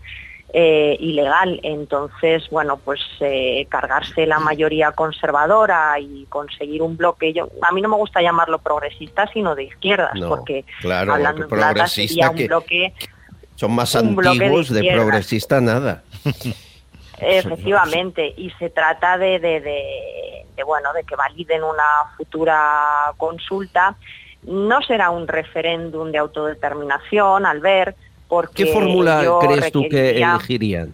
[0.56, 1.60] eh, ilegal.
[1.64, 7.82] Entonces, bueno, pues eh, cargarse la mayoría conservadora y conseguir un bloque, yo, a mí
[7.82, 12.30] no me gusta llamarlo progresista, sino de izquierdas, No, porque claro, hablando en plata sería
[12.30, 12.94] un que- bloque
[13.56, 16.04] Son más de antiguos de, progresista nada.
[17.20, 23.96] Efectivamente, y se trata de, de- bueno de que validen una futura consulta.
[24.44, 27.96] No será un referéndum de autodeterminación, al ver,
[28.28, 30.94] porque ¿Qué fórmula crees tú que elegirían?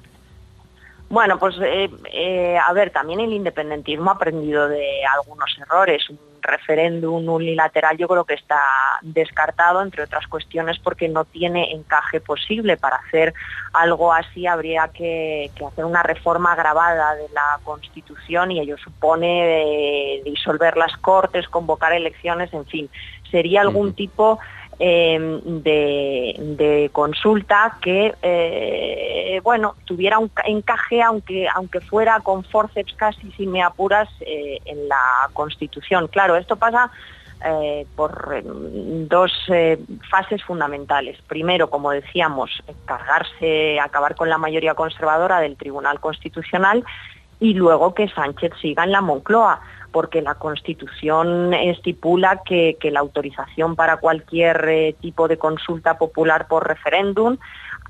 [1.10, 6.08] Bueno, pues eh, eh, a ver, también el independentismo ha aprendido de algunos errores.
[6.08, 8.62] Un referéndum unilateral yo creo que está
[9.02, 12.78] descartado, entre otras cuestiones, porque no tiene encaje posible.
[12.78, 13.34] Para hacer
[13.74, 20.18] algo así habría que, que hacer una reforma agravada de la Constitución y ello supone
[20.18, 22.90] eh, disolver las Cortes, convocar elecciones, en fin.
[23.32, 24.40] Sería algún tipo
[24.80, 32.94] eh, de, consulta que eh, bueno tuviera un ca- encaje aunque aunque fuera con forceps
[32.94, 36.08] casi si me apuras eh, en la constitución.
[36.08, 36.92] Claro esto pasa
[37.46, 39.32] eh, por eh, dos
[40.10, 41.18] fases fundamentales.
[41.28, 42.50] Primero como decíamos
[42.86, 46.84] cargarse acabar con la mayoría conservadora del tribunal constitucional
[47.42, 53.76] y luego que Sánchez siga en la Moncloa porque la Constitución estipula que, la autorización
[53.76, 57.38] para cualquier eh, tipo de consulta popular por referéndum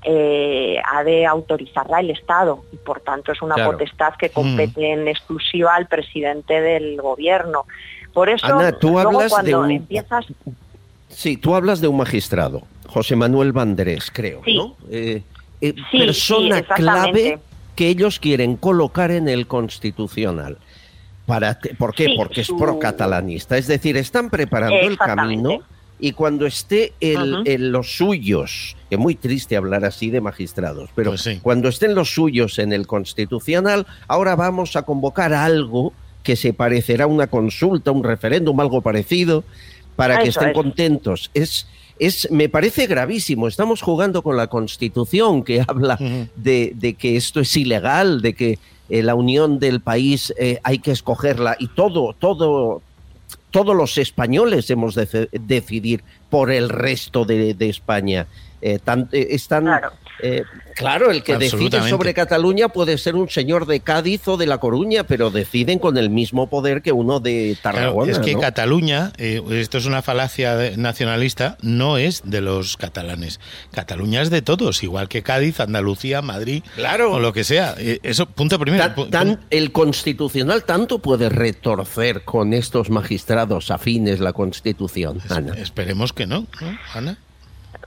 [0.02, 5.00] eh, ha de autorizarla el Estado y por tanto es una potestad que compete mm.
[5.00, 7.66] en exclusiva al presidente del gobierno.
[8.12, 8.46] Por eso,
[8.80, 9.70] tú hablas de un...
[9.70, 10.26] empiezas...
[11.08, 14.76] Sí, tú hablas de un magistrado, José Manuel Bandrés, creo, ¿no?
[14.90, 15.22] Eh,
[15.92, 17.38] persona clave
[17.76, 20.58] que ellos quieren colocar en el Constitucional.
[21.78, 22.14] ¿Por qué?
[22.16, 23.56] Porque es pro-catalanista.
[23.56, 25.60] Es decir, están preparando el camino
[25.98, 31.10] y cuando esté en los suyos, que es muy triste hablar así de magistrados, pero
[31.10, 36.52] pues cuando estén los suyos en el constitucional, ahora vamos a convocar algo que se
[36.52, 39.44] parecerá a una consulta, un referéndum, algo parecido,
[39.96, 41.30] para que estén contentos.
[41.34, 41.66] Es,
[41.98, 43.48] es, me parece gravísimo.
[43.48, 45.98] Estamos jugando con la Constitución que habla
[46.36, 48.58] de, de, que esto es ilegal, de que
[48.90, 51.56] eh, la unión del país eh, hay que escogerla.
[51.58, 52.82] Y todo, todo,
[53.50, 58.26] todos los españoles hemos de decidir por el resto de, España.
[58.62, 58.78] Eh,
[59.12, 59.70] están,
[60.80, 64.58] Claro, el que decide sobre Cataluña puede ser un señor de Cádiz o de La
[64.58, 68.12] Coruña, pero deciden con el mismo poder que uno de Tarragona.
[68.12, 73.40] es que Cataluña, eh, esto es una falacia nacionalista, no es de los catalanes.
[73.72, 77.12] Cataluña es de todos, igual que Cádiz, Andalucía, Madrid claro.
[77.12, 77.74] o lo que sea.
[77.78, 78.84] Eh, eso, punto primero.
[79.50, 85.20] el constitucional tanto puede retorcer con estos magistrados afines la constitución.
[85.58, 87.16] Esperemos que no, ¿no Ana?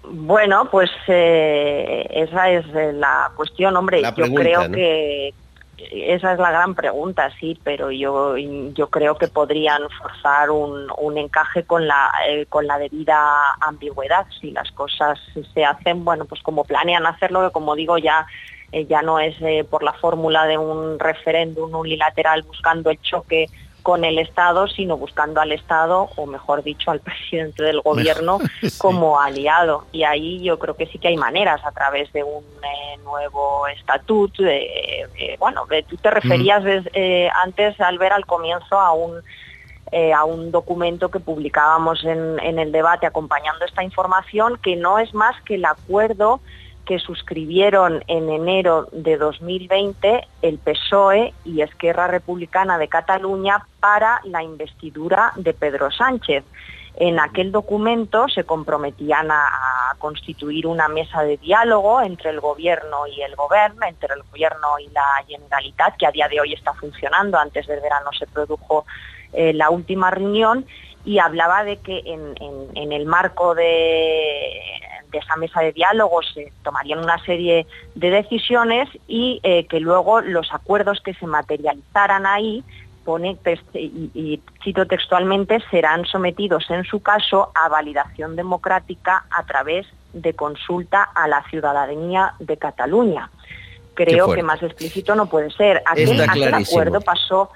[0.04, 4.02] Bueno, pues eh, esa es eh, la cuestión, hombre.
[4.02, 5.34] yo creo que
[5.78, 11.64] esa es la gran pregunta, sí, pero yo yo creo que podrían forzar un, encaje
[11.64, 15.20] con la eh, con la debida ambigüedad si las cosas
[15.54, 18.26] se hacen, bueno, pues como planean hacerlo, que como digo ya
[18.88, 19.36] ya no es
[19.68, 23.46] por la fórmula de un referéndum unilateral buscando el choque
[23.84, 28.40] con el Estado, sino buscando al Estado, o mejor dicho, al presidente del gobierno
[28.78, 29.86] como aliado.
[29.92, 33.68] Y ahí yo creo que sí que hay maneras a través de un eh, nuevo
[33.68, 34.44] estatuto.
[35.38, 39.22] bueno, tú te referías eh, antes al ver al comienzo a un
[39.92, 44.98] eh, a un documento que publicábamos en, en el debate acompañando esta información, que no
[44.98, 46.40] es más que el acuerdo
[46.86, 54.44] que suscribieron en enero de 2020 el PSOE y Esquerra Republicana de Cataluña para la
[54.44, 56.44] investidura de Pedro Sánchez.
[56.96, 63.22] En aquel documento se comprometían a, constituir una mesa de diálogo entre el gobierno y
[63.22, 67.38] el gobierno, entre el gobierno y la Generalitat, que a día de hoy está funcionando.
[67.38, 68.86] Antes del verano se produjo
[69.32, 70.66] eh, la última reunión
[71.06, 74.60] y hablaba de que en el marco de
[75.14, 80.20] de esa mesa de diálogo se tomarían una serie de decisiones y eh, que luego
[80.20, 82.64] los acuerdos que se materializaran ahí,
[83.06, 83.38] pone,
[83.74, 91.04] y, cito textualmente, serán sometidos en su caso a validación democrática a través de consulta
[91.04, 93.30] a la ciudadanía de Cataluña.
[93.94, 95.84] Creo que más explícito no puede ser.
[95.86, 97.52] aquel acuerdo pasó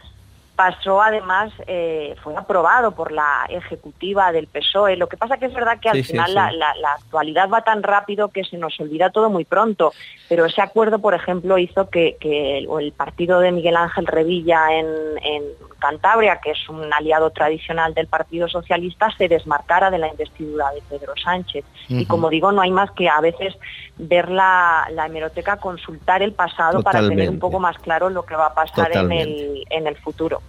[0.57, 4.97] pasó además, eh, fue aprobado por la ejecutiva del PSOE.
[4.97, 8.43] Lo que pasa que es verdad que al final La, actualidad va tan rápido que
[8.43, 9.93] se nos olvida todo muy pronto.
[10.27, 15.43] Pero ese acuerdo, por ejemplo, hizo que, el, partido de Miguel Ángel Revilla en,
[15.77, 20.81] Cantabria, que es un aliado tradicional del Partido Socialista, se desmarcara de la investidura de
[20.89, 21.63] Pedro Sánchez.
[21.87, 23.55] Y como digo, no hay más que a veces
[23.97, 28.47] ver la, hemeroteca, consultar el pasado para tener un poco más claro lo que va
[28.47, 30.41] a pasar en el, en el futuro.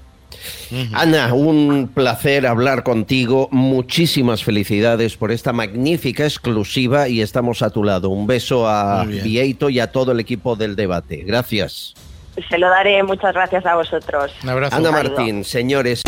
[0.93, 3.49] Ana, un placer hablar contigo.
[3.51, 8.11] Muchísimas felicidades por esta magnífica exclusiva y estamos a tu lado.
[8.11, 11.25] Un beso a Vieito y a todo el equipo del debate.
[11.27, 11.95] Gracias.
[12.49, 13.03] Se lo daré.
[13.03, 14.33] Muchas gracias a vosotros.
[14.43, 14.77] Un abrazo.
[14.77, 16.03] Ana Martín, señores.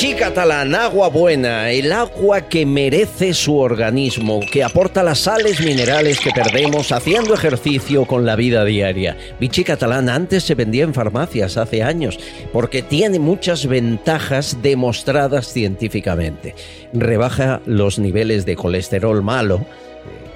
[0.00, 6.20] Vichy Catalán, agua buena, el agua que merece su organismo, que aporta las sales minerales
[6.20, 9.16] que perdemos haciendo ejercicio con la vida diaria.
[9.40, 12.16] Vichy Catalán antes se vendía en farmacias hace años
[12.52, 16.54] porque tiene muchas ventajas demostradas científicamente.
[16.92, 19.66] Rebaja los niveles de colesterol malo,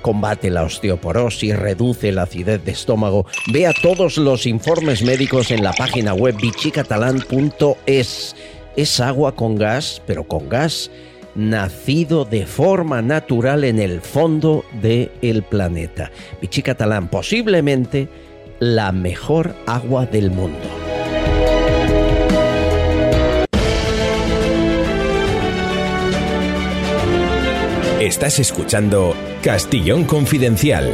[0.03, 3.27] combate la osteoporosis, reduce la acidez de estómago.
[3.53, 8.35] Vea todos los informes médicos en la página web bichicatalán.es
[8.77, 10.91] es agua con gas, pero con gas
[11.35, 16.11] nacido de forma natural en el fondo del el planeta.
[16.41, 18.09] Vichy Catalán, posiblemente
[18.59, 20.59] la mejor agua del mundo.
[28.01, 30.93] Estás escuchando Castillón Confidencial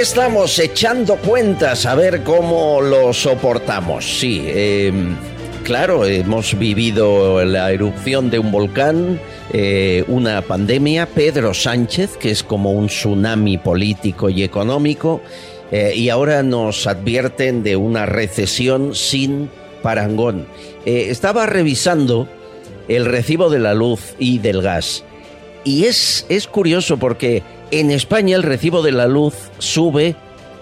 [0.00, 4.04] estamos echando cuentas a ver cómo lo soportamos.
[4.04, 4.92] Sí, eh,
[5.64, 9.20] claro, hemos vivido la erupción de un volcán,
[9.52, 15.20] eh, una pandemia, Pedro Sánchez, que es como un tsunami político y económico,
[15.72, 19.50] eh, y ahora nos advierten de una recesión sin
[19.82, 20.46] parangón.
[20.86, 22.28] Eh, estaba revisando
[22.86, 25.04] el recibo de la luz y del gas.
[25.68, 30.16] Y es, es curioso porque en España el recibo de la luz sube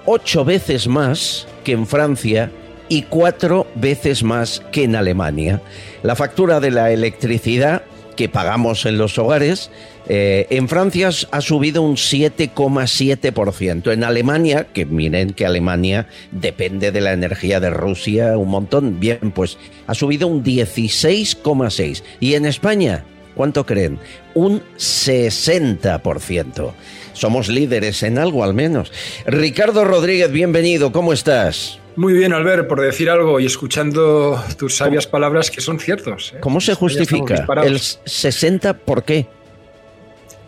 [0.05, 2.51] ocho veces más que en Francia
[2.89, 5.63] y cuatro veces más que en Alemania.
[6.03, 7.83] La factura de la electricidad
[8.17, 9.71] que pagamos en los hogares
[10.09, 13.93] eh, en Francia ha subido un 7,7%.
[13.93, 19.31] En Alemania, que miren que Alemania depende de la energía de Rusia un montón, bien,
[19.33, 22.03] pues ha subido un 16,6%.
[22.19, 23.05] Y en España,
[23.37, 24.01] ¿cuánto creen?
[24.35, 26.73] Un 60%.
[27.13, 28.91] Somos líderes en algo al menos.
[29.27, 31.79] Ricardo Rodríguez, bienvenido, ¿cómo estás?
[31.95, 36.35] Muy bien, Albert, por decir algo y escuchando tus sabias palabras que son ciertos.
[36.35, 36.39] ¿eh?
[36.41, 37.47] ¿Cómo se justifica?
[37.65, 39.27] El 60, ¿por qué?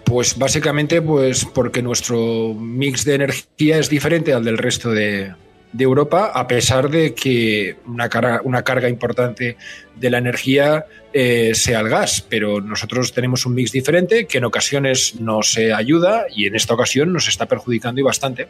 [0.04, 5.34] Pues básicamente pues porque nuestro mix de energía es diferente al del resto de,
[5.72, 9.56] de Europa, a pesar de que una carga, una carga importante
[9.96, 12.24] de la energía eh, sea el gas.
[12.28, 17.12] Pero nosotros tenemos un mix diferente que en ocasiones nos ayuda y en esta ocasión
[17.12, 18.48] nos está perjudicando y bastante.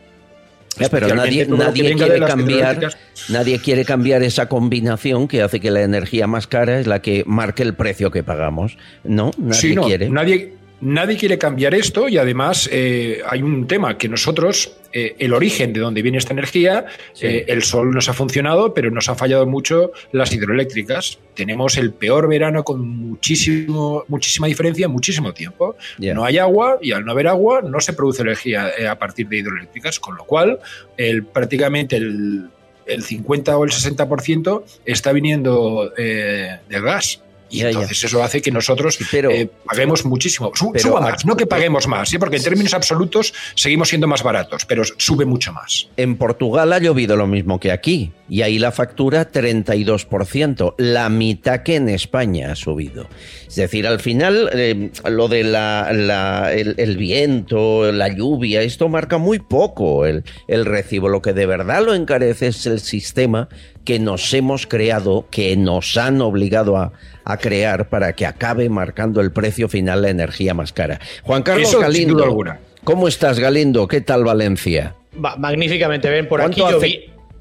[0.78, 2.94] Ya, pero nadie, nadie quiere cambiar,
[3.28, 7.24] nadie quiere cambiar esa combinación que hace que la energía más cara es la que
[7.26, 8.78] marque el precio que pagamos.
[9.02, 10.08] No, nadie sí, no, quiere.
[10.08, 15.32] Nadie, Nadie quiere cambiar esto y además eh, hay un tema que nosotros, eh, el
[15.32, 16.86] origen de donde viene esta energía,
[17.20, 21.18] eh, el sol nos ha funcionado, pero nos ha fallado mucho las hidroeléctricas.
[21.34, 25.76] Tenemos el peor verano con muchísimo, muchísima diferencia en muchísimo tiempo.
[25.98, 29.38] No hay agua y al no haber agua no se produce energía a partir de
[29.38, 30.60] hidroeléctricas, con lo cual
[30.96, 32.50] el, prácticamente el,
[32.86, 37.20] el 50 o el 60% está viniendo del gas.
[37.50, 40.52] Y entonces eso hace que nosotros eh, paguemos muchísimo.
[40.54, 42.18] suba más, no que paguemos más, ¿sí?
[42.18, 45.88] porque en términos absolutos seguimos siendo más baratos, pero sube mucho más.
[45.96, 51.62] En Portugal ha llovido lo mismo que aquí, y ahí la factura 32%, la mitad
[51.62, 53.08] que en España ha subido.
[53.46, 59.38] Es decir, al final eh, lo de la, el, viento, la lluvia, esto marca muy
[59.38, 61.08] poco el, el recibo.
[61.08, 63.48] Lo que de verdad lo encarece es el sistema
[63.88, 66.92] que nos hemos creado, que nos han obligado a,
[67.24, 71.00] a crear para que acabe marcando el precio final la energía más cara.
[71.22, 72.44] Juan Carlos Galindo,
[72.84, 73.88] ¿cómo estás Galindo?
[73.88, 74.94] ¿Qué tal Valencia?
[75.38, 76.60] magníficamente bien por aquí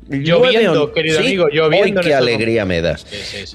[0.07, 1.99] lloviendo, querido amigo, lloviendo.
[1.99, 3.05] qué alegría me das.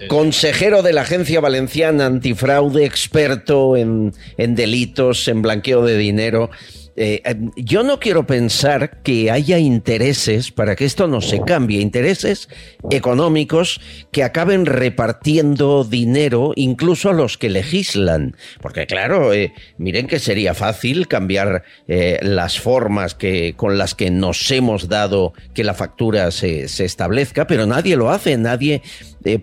[0.08, 6.50] Consejero de la Agencia Valenciana Antifraude, experto en, en delitos, en blanqueo de dinero.
[6.96, 11.80] Eh, em, yo no quiero pensar que haya intereses para que esto no se cambie,
[11.80, 12.48] intereses
[12.90, 18.36] económicos que acaben repartiendo dinero incluso a los que legislan.
[18.60, 24.10] Porque claro, eh, miren que sería fácil cambiar eh, las formas que, con las que
[24.10, 28.82] nos hemos dado que la factura se, se establezca, pero nadie lo hace, nadie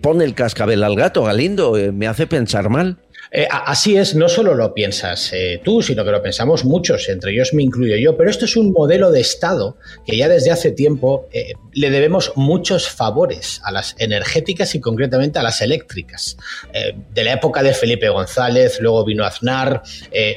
[0.00, 2.98] pone el cascabel al gato, Galindo, me hace pensar mal.
[3.32, 7.30] Eh, así es, no solo lo piensas eh, tú, sino que lo pensamos muchos, entre
[7.30, 10.72] ellos me incluyo yo, pero esto es un modelo de Estado que ya desde hace
[10.72, 16.36] tiempo eh, le debemos muchos favores a las energéticas y concretamente a las eléctricas.
[16.72, 19.82] de la época de Felipe González, luego vino Aznar,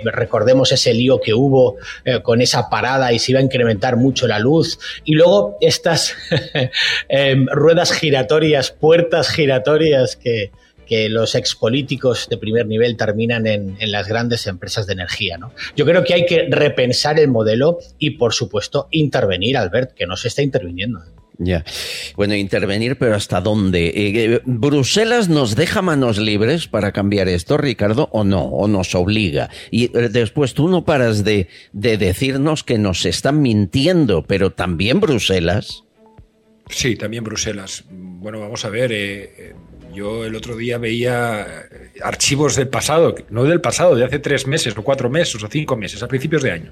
[0.03, 1.77] recordemos ese lío que hubo
[2.21, 6.15] con esa parada y se iba a incrementar mucho la luz, y luego estas
[7.51, 10.51] ruedas giratorias, puertas giratorias que
[10.87, 15.37] que los expolíticos de primer nivel terminan en, las grandes empresas de energía.
[15.37, 15.53] ¿no?
[15.75, 20.15] Yo creo que hay que repensar el modelo y, por supuesto, intervenir, Albert, que no
[20.15, 21.01] se está interviniendo.
[21.39, 21.65] Ya.
[22.15, 23.87] Bueno, intervenir, pero ¿hasta dónde?
[23.87, 28.43] Eh, eh, ¿Bruselas nos deja manos libres para cambiar esto, Ricardo, o no?
[28.43, 29.49] ¿O nos obliga?
[29.71, 34.99] Y eh, después tú no paras de, de decirnos que nos están mintiendo, pero también
[34.99, 35.83] Bruselas.
[36.69, 37.83] Sí, también Bruselas.
[37.89, 38.91] Bueno, vamos a ver.
[38.91, 39.53] Eh,
[39.93, 41.45] yo el otro día veía
[42.01, 45.75] archivos del pasado, no del pasado, de hace tres meses o cuatro meses o cinco
[45.75, 46.71] meses, a principios de año.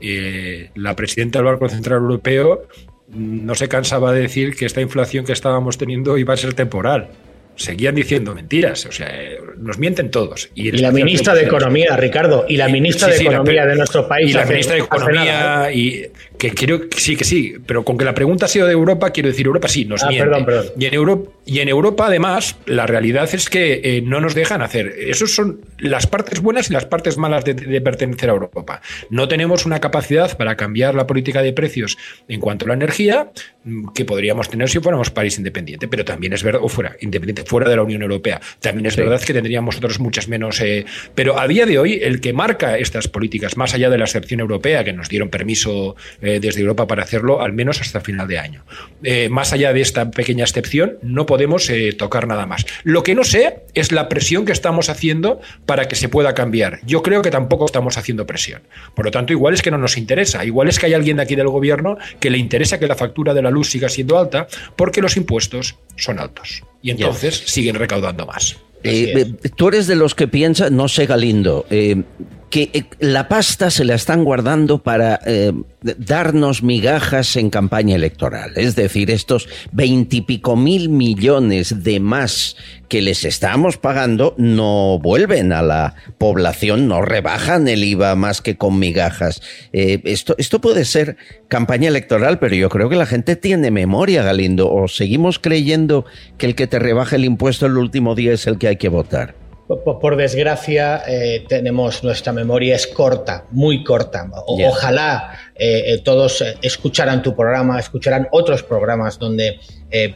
[0.00, 2.66] Eh, la presidenta del Banco Central Europeo
[3.08, 7.08] no se cansaba de decir que esta inflación que estábamos teniendo iba a ser temporal
[7.56, 10.48] seguían diciendo mentiras, o sea, eh, nos mienten todos.
[10.54, 14.30] Y, la ministra de Economía, Ricardo, y la ministra de Economía de nuestro país.
[14.30, 16.06] Y la ministra de Economía, y
[16.40, 19.10] que creo que sí, que sí, pero con que la pregunta ha sido de Europa,
[19.10, 20.26] quiero decir Europa sí, nos Ah, miente.
[20.26, 20.66] perdón, perdón.
[20.78, 24.62] Y en Europa, y en Europa además, la realidad es que eh, no nos dejan
[24.62, 24.94] hacer.
[24.98, 28.80] Esas son las partes buenas y las partes malas de, de pertenecer a Europa.
[29.10, 33.30] No tenemos una capacidad para cambiar la política de precios en cuanto a la energía
[33.64, 37.44] mm, que podríamos tener si fuéramos país independiente, pero también es verdad, o fuera, independiente,
[37.44, 38.40] fuera de la Unión Europea.
[38.60, 39.00] También es Sí.
[39.00, 40.60] verdad que tendríamos nosotros muchas menos.
[40.60, 40.84] eh,
[41.14, 44.40] pero a día de hoy, el que marca estas políticas, más allá de la excepción
[44.40, 48.38] europea, que nos dieron permiso eh, desde Europa para hacerlo, al menos hasta final de
[48.38, 48.64] año.
[49.02, 52.66] Eh, más allá de esta pequeña excepción, no podemos eh, tocar nada más.
[52.84, 56.80] Lo que no sé es la presión que estamos haciendo para que se pueda cambiar.
[56.86, 58.62] Yo creo que tampoco estamos haciendo presión.
[58.94, 60.44] Por lo tanto, igual es que no nos interesa.
[60.44, 63.34] Igual es que hay alguien de aquí del gobierno que le interesa que la factura
[63.34, 66.62] de la luz siga siendo alta porque los impuestos son altos.
[66.82, 68.56] Y entonces siguen recaudando más.
[68.82, 69.12] Eh,
[69.42, 72.02] eh, tú eres de los que piensan, no sé, Galindo, eh,
[72.50, 75.52] que eh, la pasta se la están guardando para eh,
[75.98, 78.52] darnos migajas en campaña electoral.
[78.56, 82.56] Es decir, estos veintipico mil millones de más
[82.88, 88.56] que les estamos pagando no vuelven a la población, no rebajan el IVA más que
[88.56, 89.40] con migajas.
[89.72, 94.24] Eh, esto, esto puede ser campaña electoral, pero yo creo que la gente tiene memoria,
[94.24, 96.04] Galindo, o seguimos creyendo
[96.36, 98.88] que el que te rebaja el impuesto el último día es el que hay que
[98.88, 99.49] votar.
[99.76, 104.28] Por, desgracia, eh, tenemos nuestra memoria es corta, muy corta.
[104.46, 104.66] O-.
[104.66, 109.60] Ojalá eh, eh, todos eh, escucharan tu programa, escucharan otros programas donde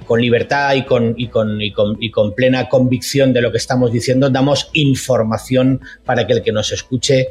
[0.07, 6.35] con libertad y con, plena convicción de lo que estamos diciendo damos información para que
[6.35, 7.27] el que nos escuche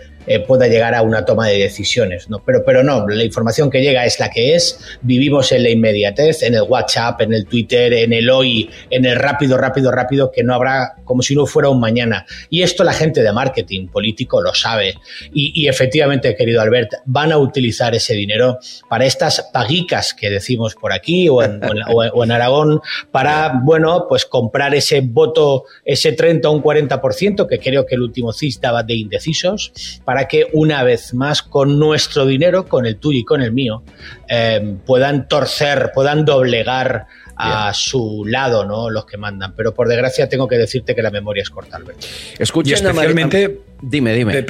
[0.46, 2.28] pueda llegar a una toma de decisiones.
[2.66, 4.78] Pero, no, la información que llega es la que es.
[5.04, 9.16] Vivimos en la inmediatez, en el WhatsApp, en el Twitter, en el hoy, en el
[9.16, 12.26] rápido, rápido, rápido, que no habrá como si no fuera un mañana.
[12.50, 14.96] Y esto la gente de marketing político lo sabe.
[15.32, 20.94] Y efectivamente, querido Albert, van a utilizar ese dinero para estas paguicas que decimos por
[20.94, 22.82] aquí o en, Aragón,
[23.12, 28.02] para, bueno, pues comprar ese voto, ese 30 o un 40%, que creo que el
[28.02, 32.98] último CIS daba de indecisos, para que una vez más con nuestro dinero, con el
[32.98, 33.84] tuyo y con el mío,
[34.30, 38.90] eh, puedan torcer, puedan doblegar a su lado, ¿no?
[38.90, 39.54] Los que mandan.
[39.56, 42.00] Pero por desgracia tengo que decirte que la memoria es corta, Albert.
[42.40, 44.46] Escuchen Y especialmente, dime, dime.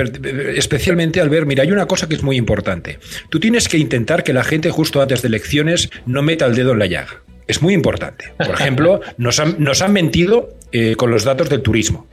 [0.55, 2.99] especialmente al ver, mira, hay una cosa que es muy importante.
[3.29, 6.71] Tú tienes que intentar que la gente justo antes de elecciones no meta el dedo
[6.71, 7.21] en la llaga.
[7.47, 8.33] Es muy importante.
[8.37, 12.07] Por ejemplo, nos han, nos han mentido eh, con los datos del turismo.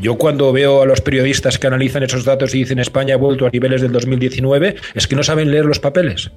[0.00, 3.46] Yo cuando veo a los periodistas que analizan esos datos y dicen España ha vuelto
[3.46, 6.30] a niveles del 2019, es que no saben leer los papeles.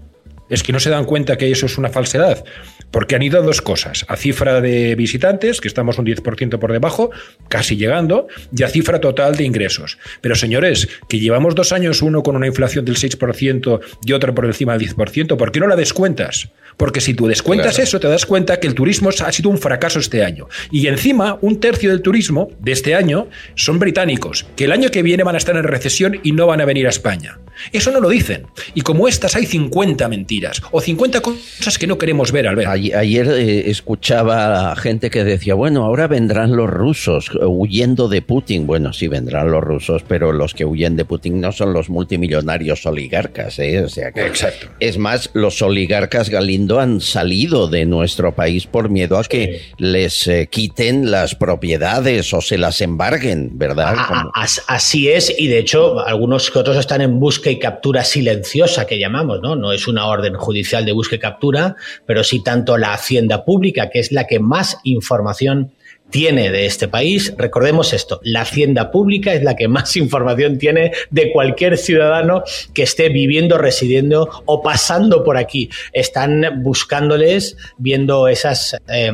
[0.49, 2.43] Es que no se dan cuenta que eso es una falsedad.
[2.91, 4.05] Porque han ido a dos cosas.
[4.07, 7.11] A cifra de visitantes, que estamos un 10% por debajo,
[7.47, 9.99] casi llegando, y a cifra total de ingresos.
[10.21, 14.45] Pero señores, que llevamos dos años, uno con una inflación del 6% y otro por
[14.45, 16.49] encima del 10%, ¿por qué no la descuentas?
[16.77, 17.83] Porque si tú descuentas Claro.
[17.83, 20.47] eso, te das cuenta que el turismo ha sido un fracaso este año.
[20.71, 25.03] Y encima, un tercio del turismo de este año son británicos, que el año que
[25.03, 27.39] viene van a estar en recesión y no van a venir a España.
[27.73, 28.47] Eso no lo dicen.
[28.73, 30.38] Y como estas hay 50 mentiras
[30.71, 32.67] o 50 cosas que no queremos ver al ver.
[32.67, 38.07] Ayer, ayer, eh, escuchaba a gente que decía, bueno, ahora vendrán los rusos eh, huyendo
[38.07, 38.65] de Putin.
[38.67, 42.85] Bueno, sí vendrán los rusos, pero los que huyen de Putin no son los multimillonarios
[42.85, 43.59] oligarcas.
[43.59, 43.81] ¿eh?
[43.81, 44.67] O sea que- Exacto.
[44.79, 50.27] Es más, los oligarcas Galindo han salido de nuestro país por miedo a que les
[50.27, 53.95] eh, quiten las propiedades o se las embarguen, ¿verdad?
[53.97, 58.03] A- a- así es, y de hecho, algunos que otros están en busca y captura
[58.03, 59.55] silenciosa, que llamamos, ¿no?
[59.55, 61.75] No es una orden judicial de busca y captura,
[62.05, 65.71] pero sí tanto la Hacienda Pública, que es la que más información
[66.09, 67.33] tiene de este país.
[67.37, 72.43] Recordemos esto, la hacienda pública es la que más información tiene de cualquier ciudadano
[72.73, 75.69] que esté viviendo, residiendo o pasando por aquí.
[75.93, 79.11] Están buscándoles, viendo esas, eh,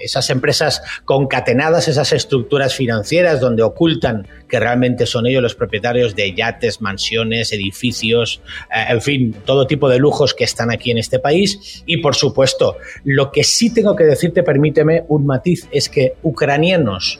[0.00, 6.34] esas empresas concatenadas, esas estructuras financieras donde ocultan que realmente son ellos los propietarios de
[6.34, 8.42] yates, mansiones, edificios,
[8.74, 11.82] eh, en fin, todo tipo de lujos que están aquí en este país.
[11.86, 17.18] Y por supuesto, lo que sí tengo que decirte, permíteme un matiz, es que ucranianos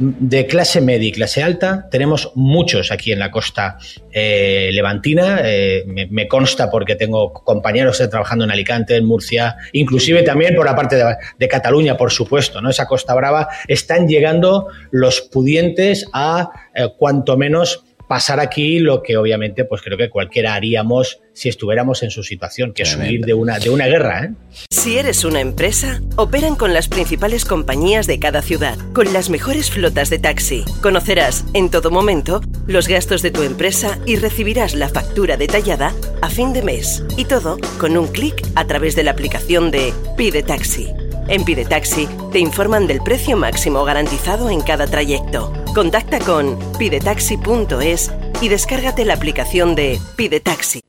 [0.00, 3.76] de clase media y clase alta tenemos muchos aquí en la costa
[4.10, 5.40] eh, levantina.
[5.44, 10.64] Eh, me, me, consta porque tengo compañeros trabajando en Alicante, en Murcia, inclusive también por
[10.64, 11.04] la parte de,
[11.38, 12.70] de, Cataluña, por supuesto, ¿no?
[12.70, 13.48] Esa costa brava.
[13.68, 19.96] Están llegando los pudientes a eh, cuanto menos pasar aquí lo que obviamente pues creo
[19.96, 23.86] que cualquiera haríamos si estuviéramos en su situación, que es huir de una, de una
[23.86, 24.24] guerra.
[24.24, 24.30] ¿eh?
[24.68, 29.70] Si eres una empresa, operan con las principales compañías de cada ciudad, con las mejores
[29.70, 30.64] flotas de taxi.
[30.82, 36.30] Conocerás en todo momento los gastos de tu empresa y recibirás la factura detallada a
[36.30, 37.04] fin de mes.
[37.16, 40.88] Y todo con un clic a través de la aplicación de Pide Taxi.
[41.30, 45.52] En Pide Taxi te informan del precio máximo garantizado en cada trayecto.
[45.76, 48.10] Contacta con pidetaxi.es
[48.42, 50.80] y descárgate la aplicación de Pide Taxi.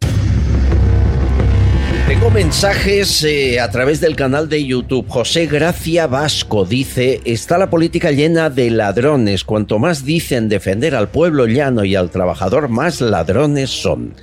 [2.07, 5.05] Tengo mensajes eh, a través del canal de YouTube.
[5.07, 9.43] José Gracia Vasco dice, está la política llena de ladrones.
[9.43, 14.15] Cuanto más dicen defender al pueblo llano y al trabajador, más ladrones son.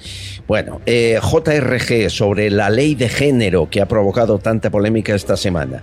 [0.48, 5.82] Bueno, eh, JRG sobre la ley de género que ha provocado tanta polémica esta semana.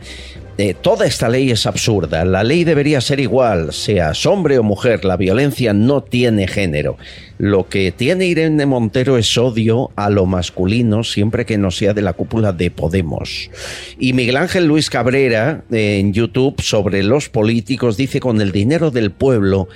[0.57, 2.25] Eh, toda esta ley es absurda.
[2.25, 5.05] La ley debería ser igual, seas hombre o mujer.
[5.05, 6.97] La violencia no tiene género.
[7.37, 12.01] Lo que tiene Irene Montero es odio a lo masculino siempre que no sea de
[12.01, 13.51] la cúpula de Podemos.
[13.99, 19.11] Y Miguel Ángel Luis Cabrera en YouTube sobre los políticos dice con el dinero del
[19.11, 19.67] pueblo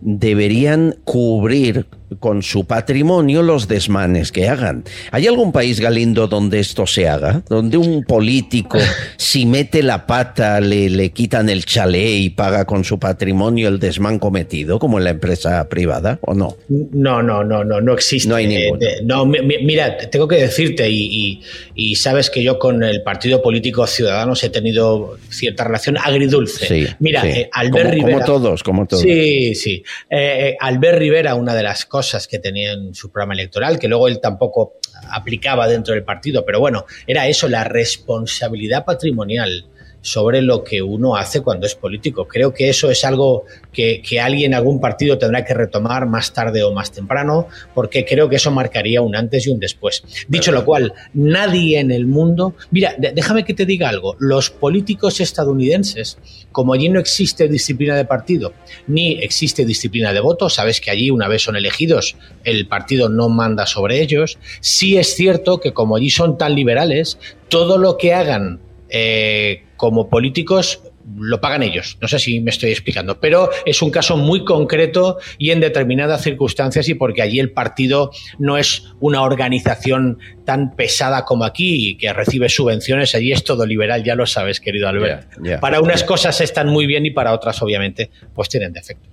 [0.00, 1.86] deberían cubrir
[2.18, 4.84] con su patrimonio los desmanes que hagan.
[5.12, 7.42] ¿Hay algún país, Galindo, donde esto se haga?
[7.48, 8.78] Donde un político,
[9.16, 13.78] si mete la pata, le, le quitan el chalet y paga con su patrimonio el
[13.78, 16.56] desmán cometido, como en la empresa privada, ¿o no?
[16.68, 18.28] No, no, no, no, no existe.
[18.28, 18.80] No hay ninguno.
[18.82, 21.40] Eh, no, mi- mi- mira, tengo que decirte, y, y-
[21.74, 26.66] y sabes que yo con el partido político Ciudadanos he tenido cierta relación agridulce.
[26.66, 27.28] Sí, mira, sí.
[27.28, 28.12] eh, Albert como, Rivera.
[28.14, 29.02] como todos, como todos.
[29.02, 29.82] Sí, sí.
[30.10, 33.88] Eh, eh, Albert Rivera, una de las cosas que tenía en su programa electoral, que
[33.88, 34.74] luego él tampoco
[35.10, 39.66] aplicaba dentro del partido, pero bueno, era eso, la responsabilidad patrimonial
[40.02, 42.26] sobre lo que uno hace cuando es político.
[42.26, 46.62] Creo que eso es algo que, que alguien, algún partido tendrá que retomar más tarde
[46.62, 50.02] o más temprano, porque creo que eso marcaría un antes y un después.
[50.28, 52.54] Dicho lo cual, nadie en el mundo...
[52.70, 54.16] Mira, déjame que te diga algo.
[54.18, 56.18] Los políticos estadounidenses,
[56.52, 58.52] como allí no existe disciplina de partido,
[58.86, 63.28] ni existe disciplina de voto, sabes que allí una vez son elegidos, el partido no
[63.28, 68.14] manda sobre ellos, sí es cierto que como allí son tan liberales, todo lo que
[68.14, 68.60] hagan
[68.90, 70.82] eh, como políticos
[71.18, 71.96] lo pagan ellos.
[72.00, 76.22] No sé si me estoy explicando, pero es un caso muy concreto y en determinadas
[76.22, 81.96] circunstancias y porque allí el partido no es una organización tan pesada como aquí y
[81.96, 85.28] que recibe subvenciones, allí es todo liberal, ya lo sabes, querido Albert.
[85.60, 89.10] Para unas cosas están muy bien y para otras, obviamente, pues tienen defectos.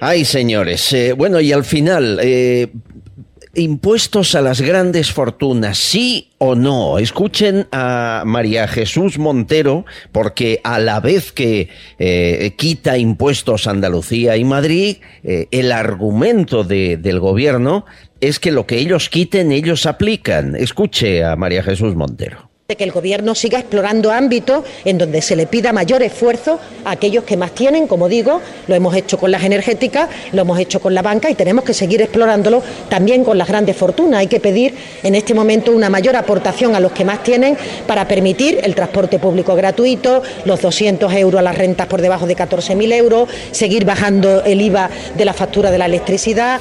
[0.00, 0.92] Ay, señores.
[0.92, 2.68] eh, bueno, y al final, eh,
[3.56, 6.98] impuestos a las grandes fortunas, sí o no.
[6.98, 14.36] Escuchen a María Jesús Montero, porque a la vez que eh, quita impuestos a Andalucía
[14.36, 17.84] y Madrid, eh, el argumento de- del gobierno
[18.20, 20.56] es que lo que ellos quiten, ellos aplican.
[20.56, 22.45] Escuche a María Jesús Montero.
[22.68, 26.90] De que el Gobierno siga explorando ámbitos en donde se le pida mayor esfuerzo a
[26.90, 30.80] aquellos que más tienen, como digo, lo hemos hecho con las energéticas, lo hemos hecho
[30.80, 34.18] con la banca y tenemos que seguir explorándolo también con las grandes fortunas.
[34.18, 37.56] Hay que pedir en este momento una mayor aportación a los que más tienen
[37.86, 42.34] para permitir el transporte público gratuito, los 200 euros a las rentas por debajo de
[42.34, 46.60] 14.000 euros, seguir bajando el IVA de la factura de la electricidad.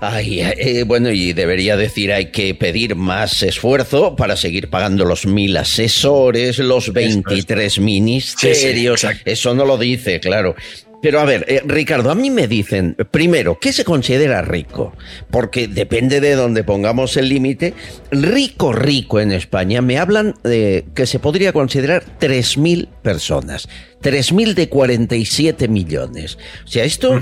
[0.00, 5.26] Ay, eh, bueno, y debería decir hay que pedir más esfuerzo para seguir pagando los
[5.26, 9.06] mil asesores, los 23 ministerios.
[9.24, 10.54] Eso no lo dice, claro.
[11.00, 14.92] Pero a ver, eh, Ricardo, a mí me dicen, primero, ¿qué se considera rico?
[15.30, 17.74] Porque depende de donde pongamos el límite.
[18.10, 23.68] Rico, rico en España, me hablan de que se podría considerar 3.000 personas.
[24.02, 26.38] 3.000 de 47 millones.
[26.64, 27.20] O sea, esto,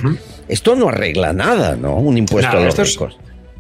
[0.48, 1.96] esto no arregla nada, ¿no?
[1.96, 3.18] Un impuesto a los ricos.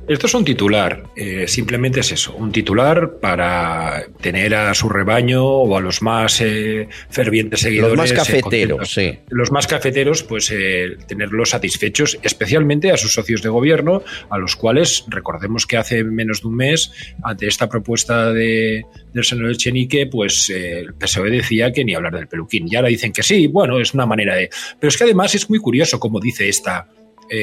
[0.08, 5.44] Esto es un titular, eh, simplemente es eso, un titular para tener a su rebaño
[5.44, 7.96] o a los más eh, fervientes seguidores.
[7.96, 9.18] más eh, cafeteros, sí.
[9.30, 14.54] Los más cafeteros, pues eh, tenerlos satisfechos, especialmente a sus socios de gobierno, a los
[14.54, 16.92] cuales recordemos que hace menos de un mes,
[17.24, 22.28] ante esta propuesta de, del senador Echenique, pues el PSOE decía que ni hablar del
[22.28, 22.68] peluquín.
[22.70, 24.50] Y ahora dicen que sí, bueno, es una manera de.
[24.78, 26.86] Pero es que además es muy curioso, como dice esta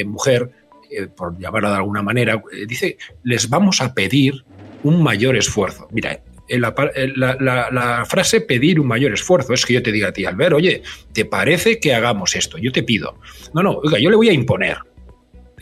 [0.05, 0.49] mujer,
[0.97, 4.43] eh, por llamarla de alguna manera, eh, dice, les vamos a pedir
[4.83, 5.87] un mayor esfuerzo.
[5.91, 9.81] Mira, la, par- en la- la- la frase pedir un mayor esfuerzo es que yo
[9.83, 10.83] te diga a ti, Albert, oye,
[11.13, 12.57] ¿te parece que hagamos esto?
[12.57, 13.17] Yo te pido.
[13.53, 14.77] No, no, oiga, yo le voy a imponer.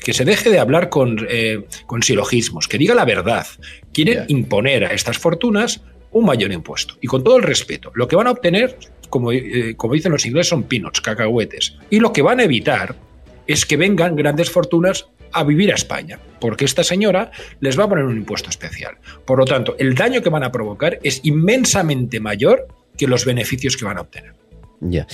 [0.03, 3.45] Que se deje de hablar con, eh, con silogismos, que diga la verdad.
[3.93, 6.95] Quieren imponer a estas fortunas un mayor impuesto.
[7.01, 8.77] Y con todo el respeto, lo que van a obtener,
[9.11, 11.77] como, eh, como dicen los ingleses, son peanuts, cacahuetes.
[11.91, 12.95] Y lo que van a evitar
[13.45, 17.89] es que vengan grandes fortunas a vivir a España, porque esta señora les va a
[17.89, 18.95] poner un impuesto especial.
[19.25, 22.67] Por lo tanto, el daño que van a provocar es inmensamente mayor
[22.97, 24.33] que los beneficios que van a obtener.
[24.83, 25.05] Ya.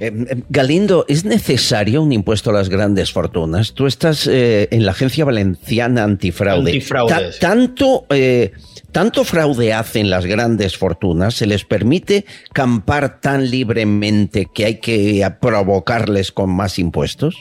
[0.00, 3.72] Eh, eh, Galindo, ¿es necesario un impuesto a las grandes fortunas?
[3.72, 6.82] Tú estás eh, en la Agencia Valenciana Antifraude.
[7.08, 8.50] Ta- tanto, eh,
[8.90, 15.24] tanto fraude hacen las grandes fortunas, ¿se les permite campar tan libremente que hay que
[15.40, 17.36] provocarles con más impuestos?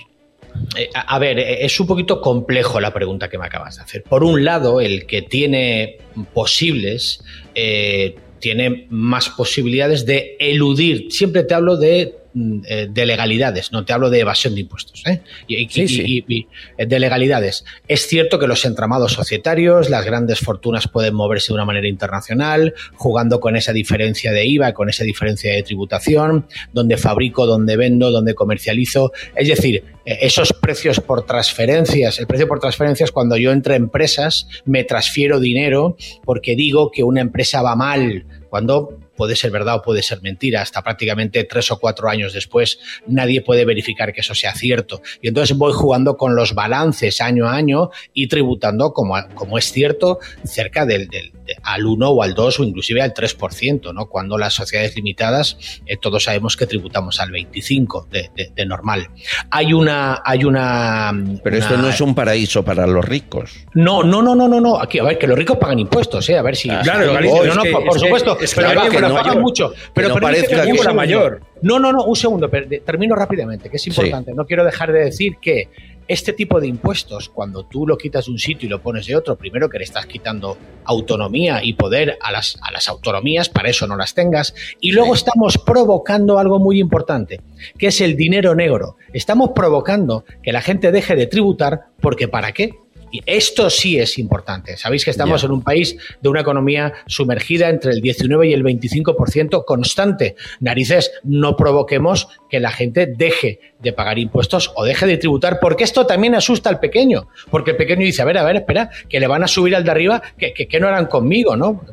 [0.75, 4.03] Eh, a ver, eh, es un poquito complejo la pregunta que me acabas de hacer.
[4.03, 5.97] Por un lado, el que tiene
[6.33, 7.23] posibles
[7.55, 11.07] eh, tiene más posibilidades de eludir.
[11.11, 15.03] Siempre te hablo de, de legalidades, no te hablo de evasión de impuestos.
[15.05, 15.21] ¿eh?
[15.47, 16.23] Y, Sí, sí.
[16.27, 16.35] y-
[16.79, 17.63] y- de legalidades.
[17.87, 22.73] Es cierto que los entramados societarios, las grandes fortunas pueden moverse de una manera internacional,
[22.95, 28.11] jugando con esa diferencia de IVA, con esa diferencia de tributación, donde fabrico, donde vendo,
[28.11, 29.11] donde comercializo.
[29.35, 34.47] Es decir, eh, esos precios por transferencias, el precio por transferencias, cuando yo entre empresas,
[34.65, 39.81] me transfiero dinero porque digo que una empresa va mal, cuando puede ser verdad o
[39.81, 40.61] puede ser mentira.
[40.61, 45.01] Hasta prácticamente tres o cuatro años después nadie puede verificar que eso sea cierto.
[45.21, 49.71] Y entonces voy jugando con los balances año a año y tributando, como, como es
[49.71, 54.05] cierto, cerca del, del- de- al 1 o al 2 o inclusive al 3%, ¿no?
[54.07, 59.07] Cuando las sociedades limitadas, eh, todos sabemos que tributamos al 25% de, de- de normal.
[59.51, 60.21] Hay una...
[60.25, 61.11] Hay una
[61.43, 63.51] Pero esto no es un paraíso para los ricos.
[63.73, 64.79] no, no, no, no, no, no.
[64.81, 66.37] Aquí, a ver, que los ricos pagan impuestos, ¿eh?
[66.37, 66.69] A ver si.
[66.69, 68.37] Claro, no, Galicia, no, es no, que- por, por es que- supuesto.
[68.39, 69.73] es pero la claro, que no pagan mucho.
[69.93, 70.93] Pero no parezca que segundo.
[70.93, 71.41] mayor.
[71.61, 72.49] No, no, no, un segundo.
[72.85, 74.33] Termino rápidamente, que es importante.
[74.33, 75.69] No quiero dejar de decir que
[76.07, 79.15] este tipo de impuestos, cuando tú lo quitas de un sitio y lo pones de
[79.15, 83.69] otro, primero que le estás quitando autonomía y poder a las, a las autonomías, para
[83.69, 84.53] eso no las tengas.
[84.79, 87.41] Y luego estamos provocando algo muy importante,
[87.77, 88.97] que es el dinero negro.
[89.13, 92.82] Estamos provocando que la gente deje de tributar porque ¿para qué?
[93.13, 94.75] Y esto sí es importante.
[94.75, 98.63] Sabéis que estamos en un país de una economía sumergida entre el 19 y el
[98.63, 100.35] 25% constante.
[100.59, 105.83] Narices, no provoquemos que la gente deje de pagar impuestos o deje de tributar, porque
[105.83, 107.27] esto también asusta al pequeño.
[107.51, 109.83] Porque el pequeño dice, a ver, a ver, espera, que le van a subir al
[109.83, 111.85] de arriba, que, que, que no harán conmigo, ¿no?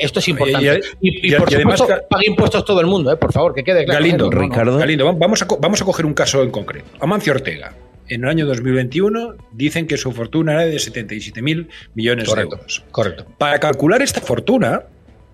[0.00, 0.80] Esto es importante.
[1.00, 3.16] Y, y, y- por y además, supuesto, Ga- pague impuestos todo el mundo, ¿eh?
[3.16, 3.98] por favor, que quede claro.
[4.00, 4.30] Galindo.
[4.30, 4.78] No, no.
[4.78, 6.86] Galindo, va- vamos a, vamos a coger un caso en concreto.
[7.00, 7.74] Amancio Ortega,
[8.08, 12.62] en el año 2021, dicen que su fortuna era de 77 mil millones Correcto, de
[12.62, 12.84] euros.
[12.90, 13.26] correcto.
[13.38, 14.82] Para calcular esta fortuna,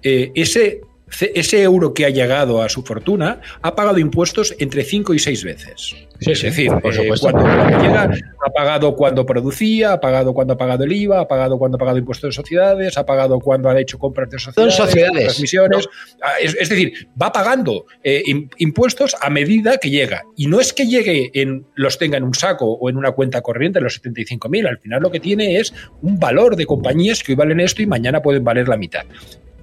[0.02, 0.82] eh, ese,
[1.34, 5.44] ese euro que ha llegado a su fortuna ha pagado impuestos entre 5 y 6
[5.44, 5.94] veces.
[6.20, 8.02] Sí, es sí, decir, por eh, cuando, cuando llega,
[8.46, 11.78] ha pagado cuando producía, ha pagado cuando ha pagado el IVA, ha pagado cuando ha
[11.78, 15.24] pagado impuestos de sociedades, ha pagado cuando ha hecho compras de sociedades, sociedades.
[15.24, 15.88] transmisiones.
[16.22, 20.22] Ah, Es, es decir, va pagando eh, im- impuestos a medida que llega.
[20.36, 23.42] Y no es que llegue en los tenga en un saco o en una cuenta
[23.42, 24.68] corriente los 75.000.
[24.68, 27.86] Al final lo que tiene es un valor de compañías que hoy valen esto y
[27.86, 29.04] mañana pueden valer la mitad.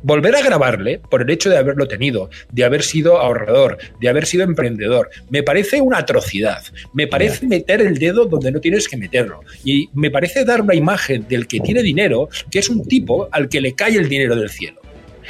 [0.04, 4.26] Volver a grabarle por el hecho de haberlo tenido, de haber sido ahorrador, de haber
[4.26, 6.64] sido emprendedor, me parece una atrocidad.
[6.94, 9.42] Me parece meter el dedo donde no tienes que meterlo.
[9.64, 13.48] Y me parece dar una imagen del que tiene dinero, que es un tipo al
[13.50, 14.80] que le cae el dinero del cielo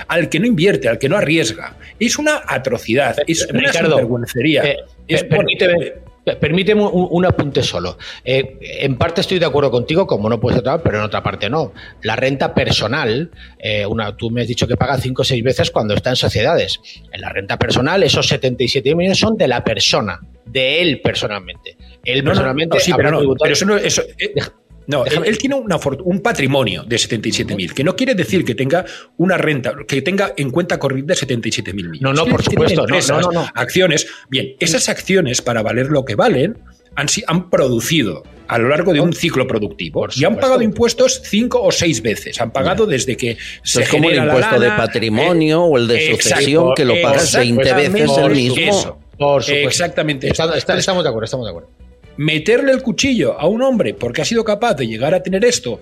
[0.08, 1.78] al que no invierte, al que no arriesga.
[2.00, 3.98] Es una atrocidad, es Ricardo,
[4.66, 5.94] eh, Es- permíteme,
[6.40, 7.98] permíteme un, un apunte solo.
[8.24, 11.50] Eh, en parte estoy de acuerdo contigo, como no puedes otra, pero en otra parte
[11.50, 11.74] no.
[12.04, 15.72] La renta personal, eh, una, tú me has dicho que paga cinco o seis veces
[15.72, 16.80] cuando está en sociedades.
[17.12, 21.78] En la renta personal, esos 77 millones son de la persona, de él personalmente.
[22.04, 22.78] Él No, personalmente.
[22.78, 24.34] no, sí, pero eso eso, eh,
[24.92, 28.86] no, él, él tiene una un patrimonio de 77.000, que no quiere decir que tenga
[29.18, 32.02] una renta, que tenga en cuenta corriente 77.000 millones.
[32.02, 33.48] No, no, por supuesto, no, empresas, no, no, no.
[33.56, 34.08] Acciones.
[34.30, 36.60] Bien, esas acciones, para valer lo que valen,
[36.96, 41.62] han, han producido a lo largo de un ciclo productivo y han pagado impuestos cinco
[41.62, 42.42] o seis veces.
[42.42, 46.36] Han pagado desde que se es como el impuesto de patrimonio o el de exacto,
[46.36, 48.56] sucesión, que lo pagas 20 veces el mismo.
[48.58, 49.00] eso.
[49.18, 49.68] Por supuesto.
[49.70, 50.28] Exactamente.
[50.28, 50.44] eso.
[50.44, 51.70] Está- está- estamos de acuerdo, estamos de acuerdo.
[52.22, 55.82] Meterle el cuchillo a un hombre porque ha sido capaz de llegar a tener esto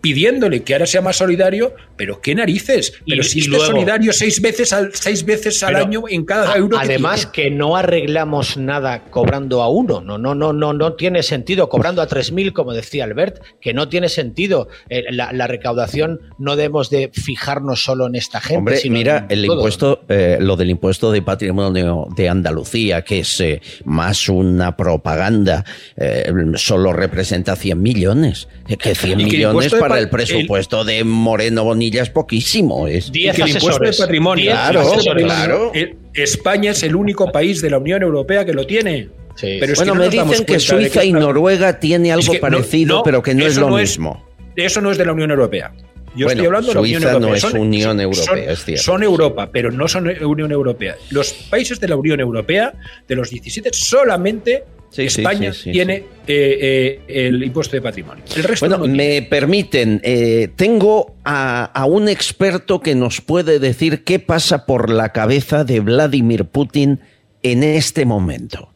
[0.00, 2.92] pidiéndole que ahora sea más solidario, pero qué narices.
[3.06, 6.24] Pero Y- si y es luego- solidario seis veces al, seis veces al año en
[6.24, 6.78] cada a- euro.
[6.78, 7.50] que Además tiene.
[7.50, 12.02] que no arreglamos nada cobrando a uno, no, no, no, no, no tiene sentido cobrando
[12.02, 14.68] a 3.000, como decía Albert, que no tiene sentido.
[14.88, 18.58] Eh, la, la recaudación no debemos de fijarnos solo en esta gente.
[18.58, 19.56] Hombre, sino mira, el todo.
[19.56, 25.64] impuesto, eh, lo del impuesto de patrimonio de Andalucía, que es eh, más una propaganda,
[25.96, 28.48] eh, solo representa 100 millones.
[28.66, 31.64] Que- Que 100 Y que el millones impuesto de para pa- el presupuesto de Moreno
[31.64, 32.86] Bonilla es poquísimo.
[32.88, 34.50] Es, que el impuesto de patrimonio.
[34.50, 35.04] Claro, de claro.
[35.04, 39.08] patrimonio, el- España es el único país de la Unión Europea que lo tiene.
[39.40, 42.40] Pero es bueno, no me dicen que Suiza y Noruega tiene algo Es que no-
[42.40, 44.26] parecido, no, pero que no es lo no mismo.
[44.56, 45.72] Eso no es de la Unión Europea.
[46.16, 47.28] Yo Bueno, estoy hablando de la Unión Suiza Europea.
[47.30, 48.82] no es Son- Unión Europea, son- es cierto.
[48.82, 50.96] Son Europa, pero no son Unión Europea.
[51.10, 52.72] Los países de la Unión Europea,
[53.06, 58.24] de los 17, solamente Sí, España sí, sí, tiene eh, eh, el impuesto de patrimonio.
[58.34, 63.58] El resto Bueno, no me permiten, eh, tengo a, a un experto que nos puede
[63.58, 67.00] decir qué pasa por la cabeza de Vladimir Putin
[67.42, 68.72] en este momento.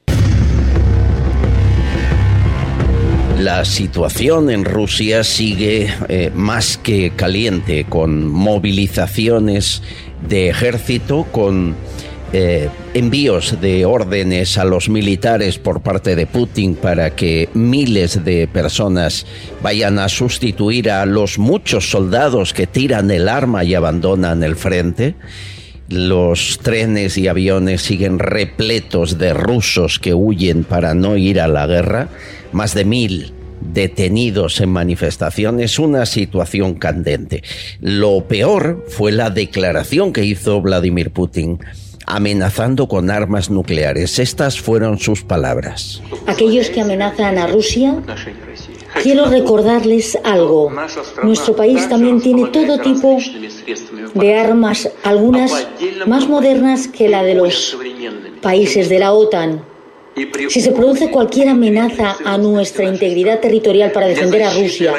[3.39, 5.93] La situación en Rusia sigue
[6.33, 9.83] más que caliente, con movilizaciones
[10.29, 11.75] de ejército, con
[12.35, 18.49] eh, envíos de órdenes a los militares por parte de Putin para que miles de
[18.49, 19.27] personas
[19.63, 25.15] vayan a sustituir a los muchos soldados que tiran el arma y abandonan el frente.
[25.91, 31.67] Los trenes y aviones siguen repletos de rusos que huyen para no ir a la
[31.67, 32.09] guerra.
[32.53, 37.43] Más de mil detenidos en manifestaciones, una situación candente.
[37.81, 41.59] Lo peor fue la declaración que hizo Vladimir Putin
[42.13, 44.19] amenazando con armas nucleares.
[44.19, 46.03] Estas fueron sus palabras.
[46.27, 48.03] Aquellos que amenazan a Rusia,
[49.03, 50.71] quiero recordarles algo.
[51.23, 53.17] Nuestro país también tiene todo tipo
[54.15, 55.69] de armas, algunas
[56.07, 57.79] más modernas que la de los
[58.43, 59.65] países de la OTAN.
[60.51, 64.93] Si se produce cualquier amenaza a nuestra integridad territorial para defender a Rusia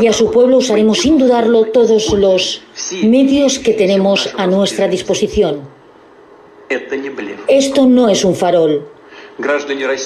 [0.00, 2.62] y a su pueblo, usaremos sin dudarlo todos los
[3.02, 5.71] medios que tenemos a nuestra disposición.
[7.48, 8.88] Esto no es un farol.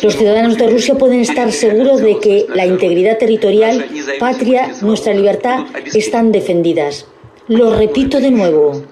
[0.02, 3.86] Los ciudadanos de Rusia pueden estar seguros de que la integridad territorial,
[4.18, 7.06] patria, nuestra libertad están defendidas.
[7.48, 8.82] Lo repito de nuevo,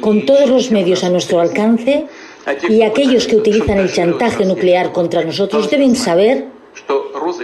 [0.00, 2.06] con todos los medios a nuestro alcance
[2.68, 6.46] y aquellos que utilizan el chantaje nuclear contra nosotros deben saber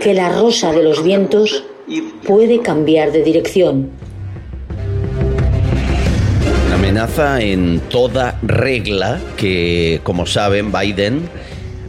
[0.00, 1.64] que la rosa de los vientos
[2.26, 3.90] puede cambiar de dirección.
[6.96, 11.28] Amenaza en toda regla que, como saben, Biden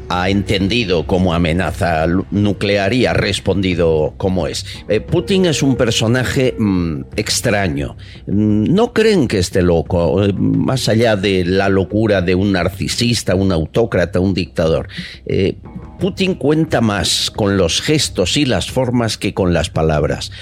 [0.10, 4.66] ha entendido como amenaza nuclear y ha respondido como es.
[4.89, 7.95] Eh, Putin es un personaje mm, extraño.
[8.28, 13.34] Mm, No creen que esté loco, eh, más allá de la locura de un narcisista,
[13.34, 14.89] un autócrata, un dictador.
[15.26, 15.55] Eh,
[16.01, 20.34] Putin cuenta más con los gestos y las formas que con las palabras.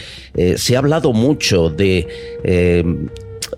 [0.58, 2.08] Se ha hablado mucho de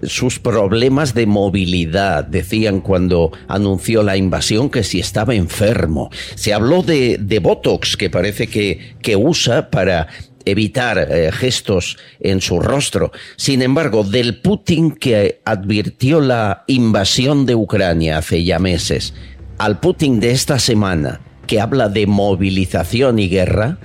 [0.03, 2.25] sus problemas de movilidad.
[2.25, 6.09] Decían cuando anunció la invasión que si estaba enfermo.
[6.35, 10.07] Se habló de, de Botox, que parece que, que usa para
[10.45, 13.11] evitar eh, gestos en su rostro.
[13.35, 19.13] Sin embargo, del Putin que advirtió la invasión de Ucrania hace ya meses,
[19.57, 23.77] al Putin de esta semana, que habla de movilización y guerra,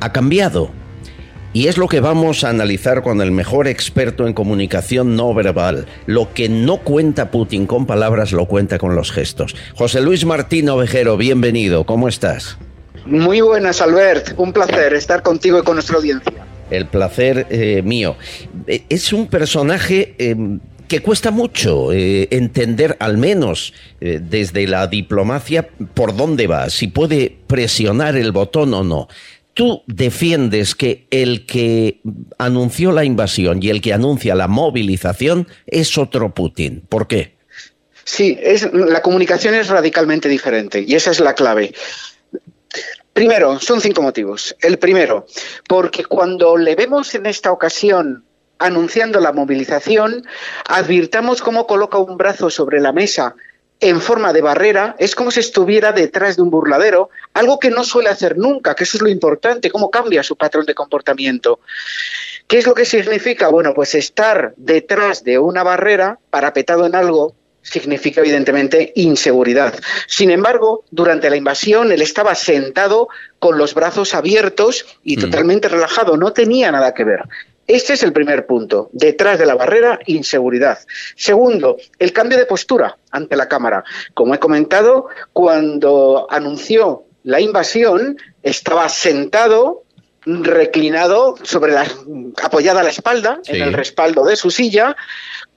[0.00, 0.81] ha cambiado.
[1.54, 5.86] Y es lo que vamos a analizar con el mejor experto en comunicación no verbal.
[6.06, 9.54] Lo que no cuenta Putin con palabras lo cuenta con los gestos.
[9.74, 11.84] José Luis Martín Ovejero, bienvenido.
[11.84, 12.56] ¿Cómo estás?
[13.04, 14.32] Muy buenas, Albert.
[14.38, 16.32] Un placer estar contigo y con nuestra audiencia.
[16.70, 18.16] El placer eh, mío.
[18.66, 20.34] Eh, Es un personaje eh,
[20.88, 26.86] que cuesta mucho eh, entender, al menos eh, desde la diplomacia, por dónde va, si
[26.86, 29.08] puede presionar el botón o no.
[29.54, 32.00] Tú defiendes que el que
[32.38, 36.82] anunció la invasión y el que anuncia la movilización es otro Putin.
[36.88, 37.36] ¿Por qué?
[38.04, 38.38] Sí,
[38.72, 41.72] la comunicación es radicalmente diferente y esa es la clave.
[43.12, 44.56] Primero, son cinco motivos.
[44.60, 45.26] El primero,
[45.68, 48.24] porque cuando le vemos en esta ocasión
[48.58, 50.24] anunciando la movilización,
[50.66, 53.34] advirtamos cómo coloca un brazo sobre la mesa
[53.82, 57.82] en forma de barrera, es como si estuviera detrás de un burladero, algo que no
[57.82, 61.58] suele hacer nunca, que eso es lo importante, cómo cambia su patrón de comportamiento.
[62.46, 63.48] ¿Qué es lo que significa?
[63.48, 69.74] Bueno, pues estar detrás de una barrera, parapetado en algo, significa evidentemente inseguridad.
[70.06, 73.08] Sin embargo, durante la invasión él estaba sentado
[73.40, 77.22] con los brazos abiertos y totalmente relajado, no tenía nada que ver.
[77.72, 78.90] Este es el primer punto.
[78.92, 80.78] Detrás de la barrera, inseguridad.
[81.16, 83.82] Segundo, el cambio de postura ante la Cámara.
[84.12, 89.84] Como he comentado, cuando anunció la invasión, estaba sentado,
[90.26, 91.86] reclinado, sobre la,
[92.42, 93.52] apoyada a la espalda, Sí.
[93.52, 94.94] en el respaldo de su silla,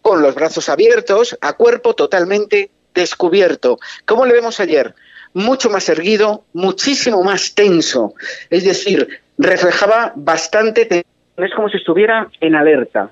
[0.01, 3.77] con los brazos abiertos, a cuerpo totalmente descubierto.
[4.05, 4.95] ¿Cómo le vemos ayer?
[5.33, 8.13] Mucho más erguido, muchísimo más tenso.
[8.49, 11.05] Es decir, reflejaba bastante.
[11.37, 13.11] Es como si estuviera en alerta.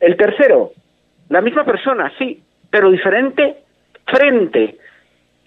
[0.00, 0.72] El tercero,
[1.28, 2.40] la misma persona, sí,
[2.70, 3.56] pero diferente
[4.06, 4.76] frente.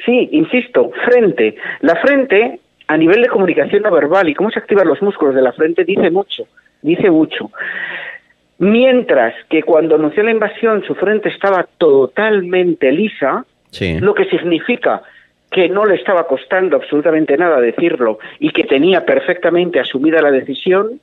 [0.05, 1.55] Sí, insisto, frente.
[1.81, 5.41] La frente, a nivel de comunicación no verbal y cómo se activan los músculos de
[5.41, 6.47] la frente, dice mucho,
[6.81, 7.51] dice mucho.
[8.57, 13.45] Mientras que cuando anunció la invasión su frente estaba totalmente lisa,
[13.99, 15.01] lo que significa
[15.49, 20.99] que no le estaba costando absolutamente nada decirlo y que tenía perfectamente asumida la decisión,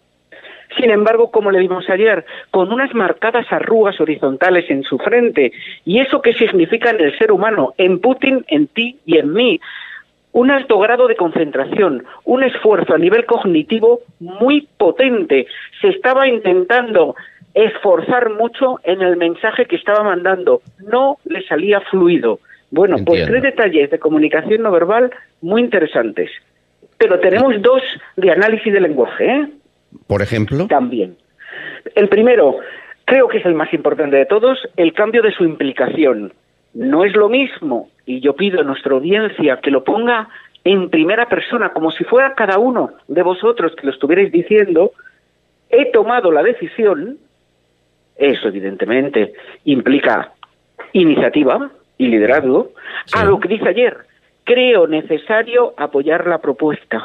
[0.77, 5.53] sin embargo, como le vimos ayer, con unas marcadas arrugas horizontales en su frente.
[5.85, 7.75] ¿Y eso qué significa en el ser humano?
[7.79, 9.61] En Putin, en ti y en mí.
[10.33, 15.47] Un alto grado de concentración, un esfuerzo a nivel cognitivo muy potente.
[15.81, 17.17] Se estaba intentando
[17.55, 20.61] esforzar mucho en el mensaje que estaba mandando.
[20.87, 22.41] No le salía fluido.
[22.71, 25.11] Bueno, pues tres detalles de comunicación no verbal
[25.41, 26.31] muy interesantes.
[26.99, 27.83] Pero tenemos dos
[28.17, 29.49] de análisis de lenguaje, ¿eh?
[30.07, 30.67] Por ejemplo.
[30.67, 31.17] También.
[31.95, 32.57] El primero,
[33.05, 36.33] creo que es el más importante de todos, el cambio de su implicación.
[36.75, 40.29] No es lo mismo, y yo pido a nuestra audiencia que lo ponga
[40.65, 44.93] en primera persona, como si fuera cada uno de vosotros que lo estuvierais diciendo,
[45.71, 47.19] he tomado la decisión,
[48.17, 49.33] eso evidentemente
[49.65, 50.33] implica
[50.93, 52.73] iniciativa y liderazgo,
[53.15, 53.97] a lo que dice ayer,
[54.45, 57.05] creo necesario apoyar la propuesta.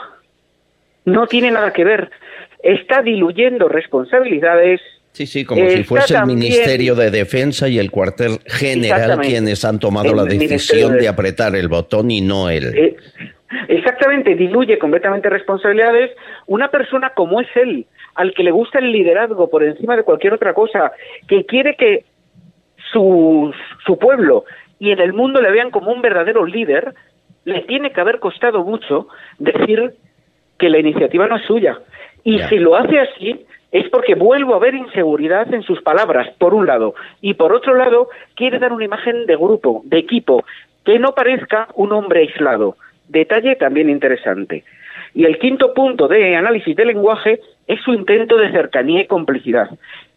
[1.05, 2.11] No tiene nada que ver
[2.64, 4.82] está diluyendo responsabilidades.
[5.11, 9.78] Sí, sí, como si fuese el Ministerio de Defensa y el cuartel general quienes han
[9.78, 11.07] tomado la decisión de...
[11.07, 12.74] apretar el botón y no él.
[12.76, 12.95] Eh,
[13.68, 16.11] exactamente, diluye completamente responsabilidades.
[16.47, 17.86] Una persona como es él,
[18.16, 20.93] al que le gusta el liderazgo por encima de cualquier otra cosa,
[21.28, 22.05] que quiere que
[22.91, 23.53] su,
[23.86, 24.45] su pueblo
[24.80, 26.95] y en el mundo le vean como un verdadero líder,
[27.45, 29.07] le tiene que haber costado mucho
[29.38, 29.93] decir
[30.57, 31.80] que la iniciativa no es suya,
[32.24, 36.53] y si lo hace así, es porque vuelvo a ver inseguridad en sus palabras, por
[36.53, 40.45] un lado, y por otro lado, quiere dar una imagen de grupo, de equipo,
[40.86, 42.78] que no parezca un hombre aislado.
[43.09, 44.63] Detalle también interesante.
[45.15, 49.69] Y el quinto punto de análisis del lenguaje es su intento de cercanía y complicidad,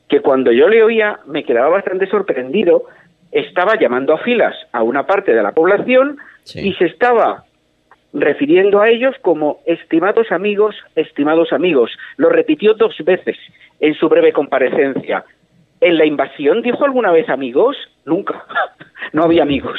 [0.09, 2.85] que cuando yo le oía me quedaba bastante sorprendido,
[3.33, 6.19] estaba llamando a filas a una parte de la población
[6.55, 7.46] y se estaba
[8.21, 11.91] refiriendo a ellos como estimados amigos, estimados amigos.
[12.17, 13.37] Lo repitió dos veces
[13.81, 15.25] en su breve comparecencia.
[15.81, 17.77] ¿En la invasión dijo alguna vez amigos?
[18.05, 18.45] Nunca.
[19.13, 19.79] No había amigos.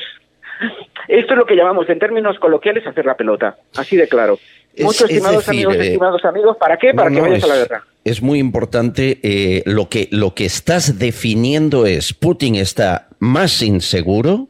[1.07, 3.57] Esto es lo que llamamos en términos coloquiales hacer la pelota.
[3.75, 4.39] Así de claro.
[4.79, 6.93] Muchos estimados amigos, eh, estimados amigos, ¿para qué?
[6.93, 7.83] Para que vayas a la guerra.
[8.03, 9.19] Es muy importante.
[9.21, 14.47] Eh, lo, que, lo que estás definiendo es Putin está más inseguro,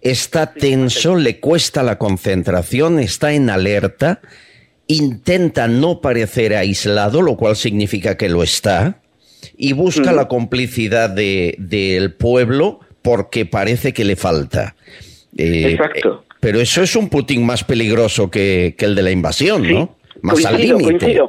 [0.00, 4.20] está tenso, le cuesta la concentración, está en alerta,
[4.86, 9.00] intenta no parecer aislado, lo cual significa que lo está,
[9.56, 14.74] y busca la complicidad del pueblo porque parece que le falta.
[15.36, 16.24] Eh, Exacto.
[16.24, 19.96] Eh, pero eso es un Putin más peligroso que, el de la invasión, ¿no?
[20.22, 21.20] Más al límite.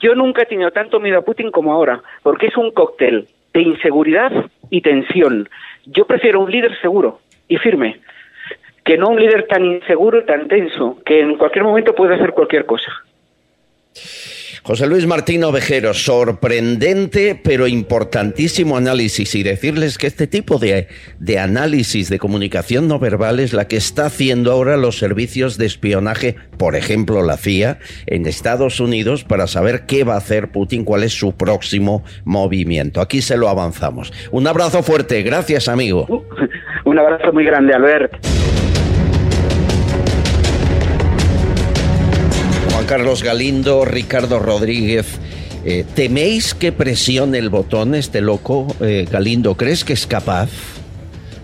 [0.00, 3.62] Yo nunca he tenido tanto miedo a Putin como ahora, porque es un cóctel de
[3.62, 4.32] inseguridad
[4.68, 5.48] y tensión.
[5.86, 7.20] Yo prefiero un líder seguro,
[7.52, 8.00] y firme,
[8.82, 12.32] que no un líder tan inseguro y tan tenso, que en cualquier momento puede hacer
[12.32, 12.90] cualquier cosa.
[14.62, 20.88] José Luis Martín Ovejero, sorprendente pero importantísimo análisis y decirles que este tipo de,
[21.18, 25.66] de, análisis de comunicación no verbal es la que está haciendo ahora los servicios de
[25.66, 30.84] espionaje, por ejemplo la CIA, en Estados Unidos para saber qué va a hacer Putin,
[30.84, 33.00] cuál es su próximo movimiento.
[33.00, 34.12] Aquí se lo avanzamos.
[34.30, 36.06] Un abrazo fuerte, gracias amigo.
[36.84, 38.12] Un abrazo muy grande, Albert.
[42.86, 45.06] Carlos Galindo, Ricardo Rodríguez.
[45.64, 49.56] Eh, ¿Teméis que presione el botón este loco, eh, Galindo?
[49.56, 50.48] ¿Crees que es capaz?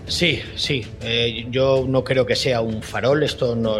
[0.07, 0.83] Sí, sí.
[1.03, 3.23] Eh, yo no creo que sea un farol.
[3.23, 3.77] Esto no.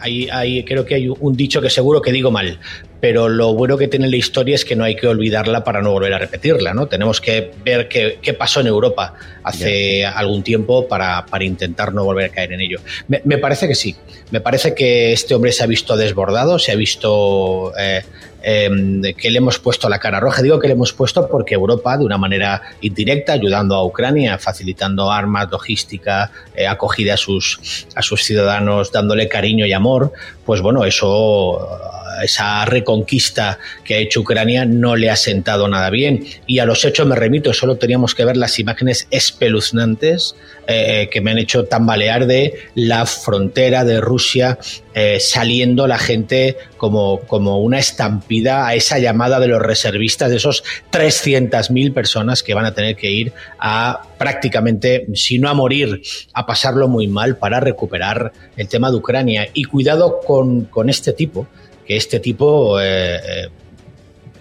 [0.00, 2.58] hay, creo que hay un dicho que seguro que digo mal.
[3.00, 5.92] Pero lo bueno que tiene la historia es que no hay que olvidarla para no
[5.92, 6.86] volver a repetirla, ¿no?
[6.86, 9.14] Tenemos que ver qué, pasó en Europa
[9.44, 12.80] hace algún tiempo para, para, intentar no volver a caer en ello.
[13.08, 13.94] Me, me, parece que sí.
[14.30, 18.02] Me parece que este hombre se ha visto desbordado, se ha visto eh,
[18.46, 20.42] Em, que le hemos puesto la cara roja.
[20.42, 25.10] Digo que le hemos puesto porque Europa, de una manera indirecta, ayudando a Ucrania, facilitando
[25.10, 30.12] armas, logística, eh, acogida a sus, a sus ciudadanos, dándole cariño y amor,
[30.44, 31.80] pues bueno, eso
[32.22, 36.26] esa conquista que ha hecho Ucrania no le ha sentado nada bien.
[36.46, 41.20] Y a los hechos me remito, solo teníamos que ver las imágenes espeluznantes eh, que
[41.20, 44.58] me han hecho tambalear de la frontera de Rusia
[44.94, 50.36] eh, saliendo la gente como, como una estampida a esa llamada de los reservistas, de
[50.36, 56.00] esos 300.000 personas que van a tener que ir a prácticamente, si no a morir,
[56.32, 59.48] a pasarlo muy mal para recuperar el tema de Ucrania.
[59.52, 61.46] Y cuidado con, con este tipo,
[61.86, 63.48] que este tipo, eh,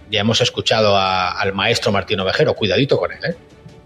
[0.10, 3.20] ya hemos escuchado al maestro Martín Ovejero, cuidadito con él.
[3.26, 3.36] ¿eh?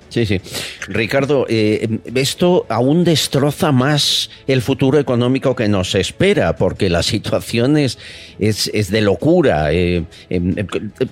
[0.10, 0.42] Sí, sí.
[0.88, 7.78] Ricardo, eh, esto aún destroza más el futuro económico que nos espera, porque la situación
[7.78, 7.98] es,
[8.40, 9.74] es, de locura.
[9.74, 10.68] Eh, em, em,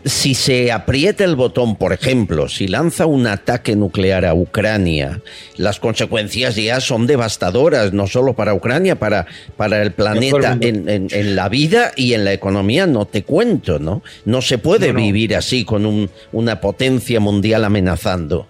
[0.05, 5.21] si se aprieta el botón, por ejemplo, si lanza un ataque nuclear a Ucrania,
[5.57, 9.27] las consecuencias ya son devastadoras, no solo para Ucrania, para,
[9.57, 14.01] para el planeta, en, en, la vida y en la economía, no te cuento, ¿no?
[14.23, 18.47] No se puede vivir así con un, una potencia mundial amenazando.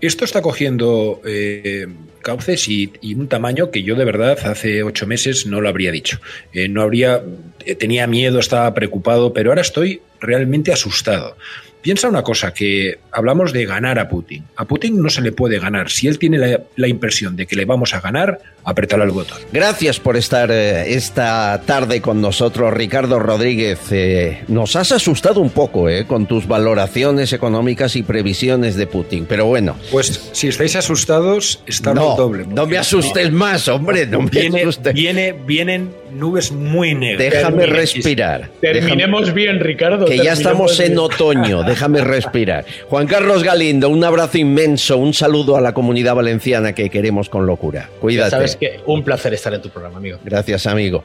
[0.00, 1.86] Esto está cogiendo eh,
[2.22, 6.20] cauces y, un tamaño que yo de verdad hace ocho meses no lo habría dicho.
[6.52, 7.22] Eh, no habría,
[7.64, 11.36] eh, tenía miedo, estaba preocupado, pero ahora estoy realmente asustado.
[11.82, 14.44] Piensa una cosa, que hablamos de ganar a Putin.
[14.56, 15.90] A Putin no se le puede ganar.
[15.90, 19.38] Si él tiene la, impresión de que le vamos a ganar, apretar el botón.
[19.52, 23.78] Gracias por estar eh, esta tarde con nosotros, Ricardo Rodríguez.
[23.90, 29.26] Eh, nos has asustado un poco eh, con tus valoraciones económicas y previsiones de Putin,
[29.28, 29.76] pero bueno.
[29.90, 32.46] Pues si estáis asustados, está no, doble.
[32.46, 37.32] No me asustes más, hombre, no me viene, Viene, vienen nubes muy negras.
[37.32, 38.50] Déjame respirar.
[38.60, 40.06] Terminemos bien, Ricardo.
[40.06, 42.64] Que ya estamos en otoño déjame respirar.
[42.88, 47.46] Juan Carlos Galindo, un abrazo inmenso, un saludo a la comunidad valenciana que queremos con
[47.46, 47.88] locura.
[48.00, 48.49] Cuídate.
[48.52, 50.18] Sabes que un placer estar en tu programa, amigo.
[50.24, 51.02] Gracias, amigo.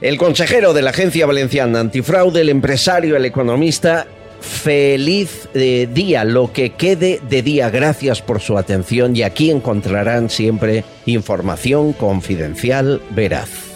[0.00, 4.06] El consejero de la Agencia Valenciana Antifraude, el empresario, el economista,
[4.40, 7.70] feliz eh, día, lo que quede de día.
[7.70, 13.69] Gracias por su atención y aquí encontrarán siempre información confidencial veraz.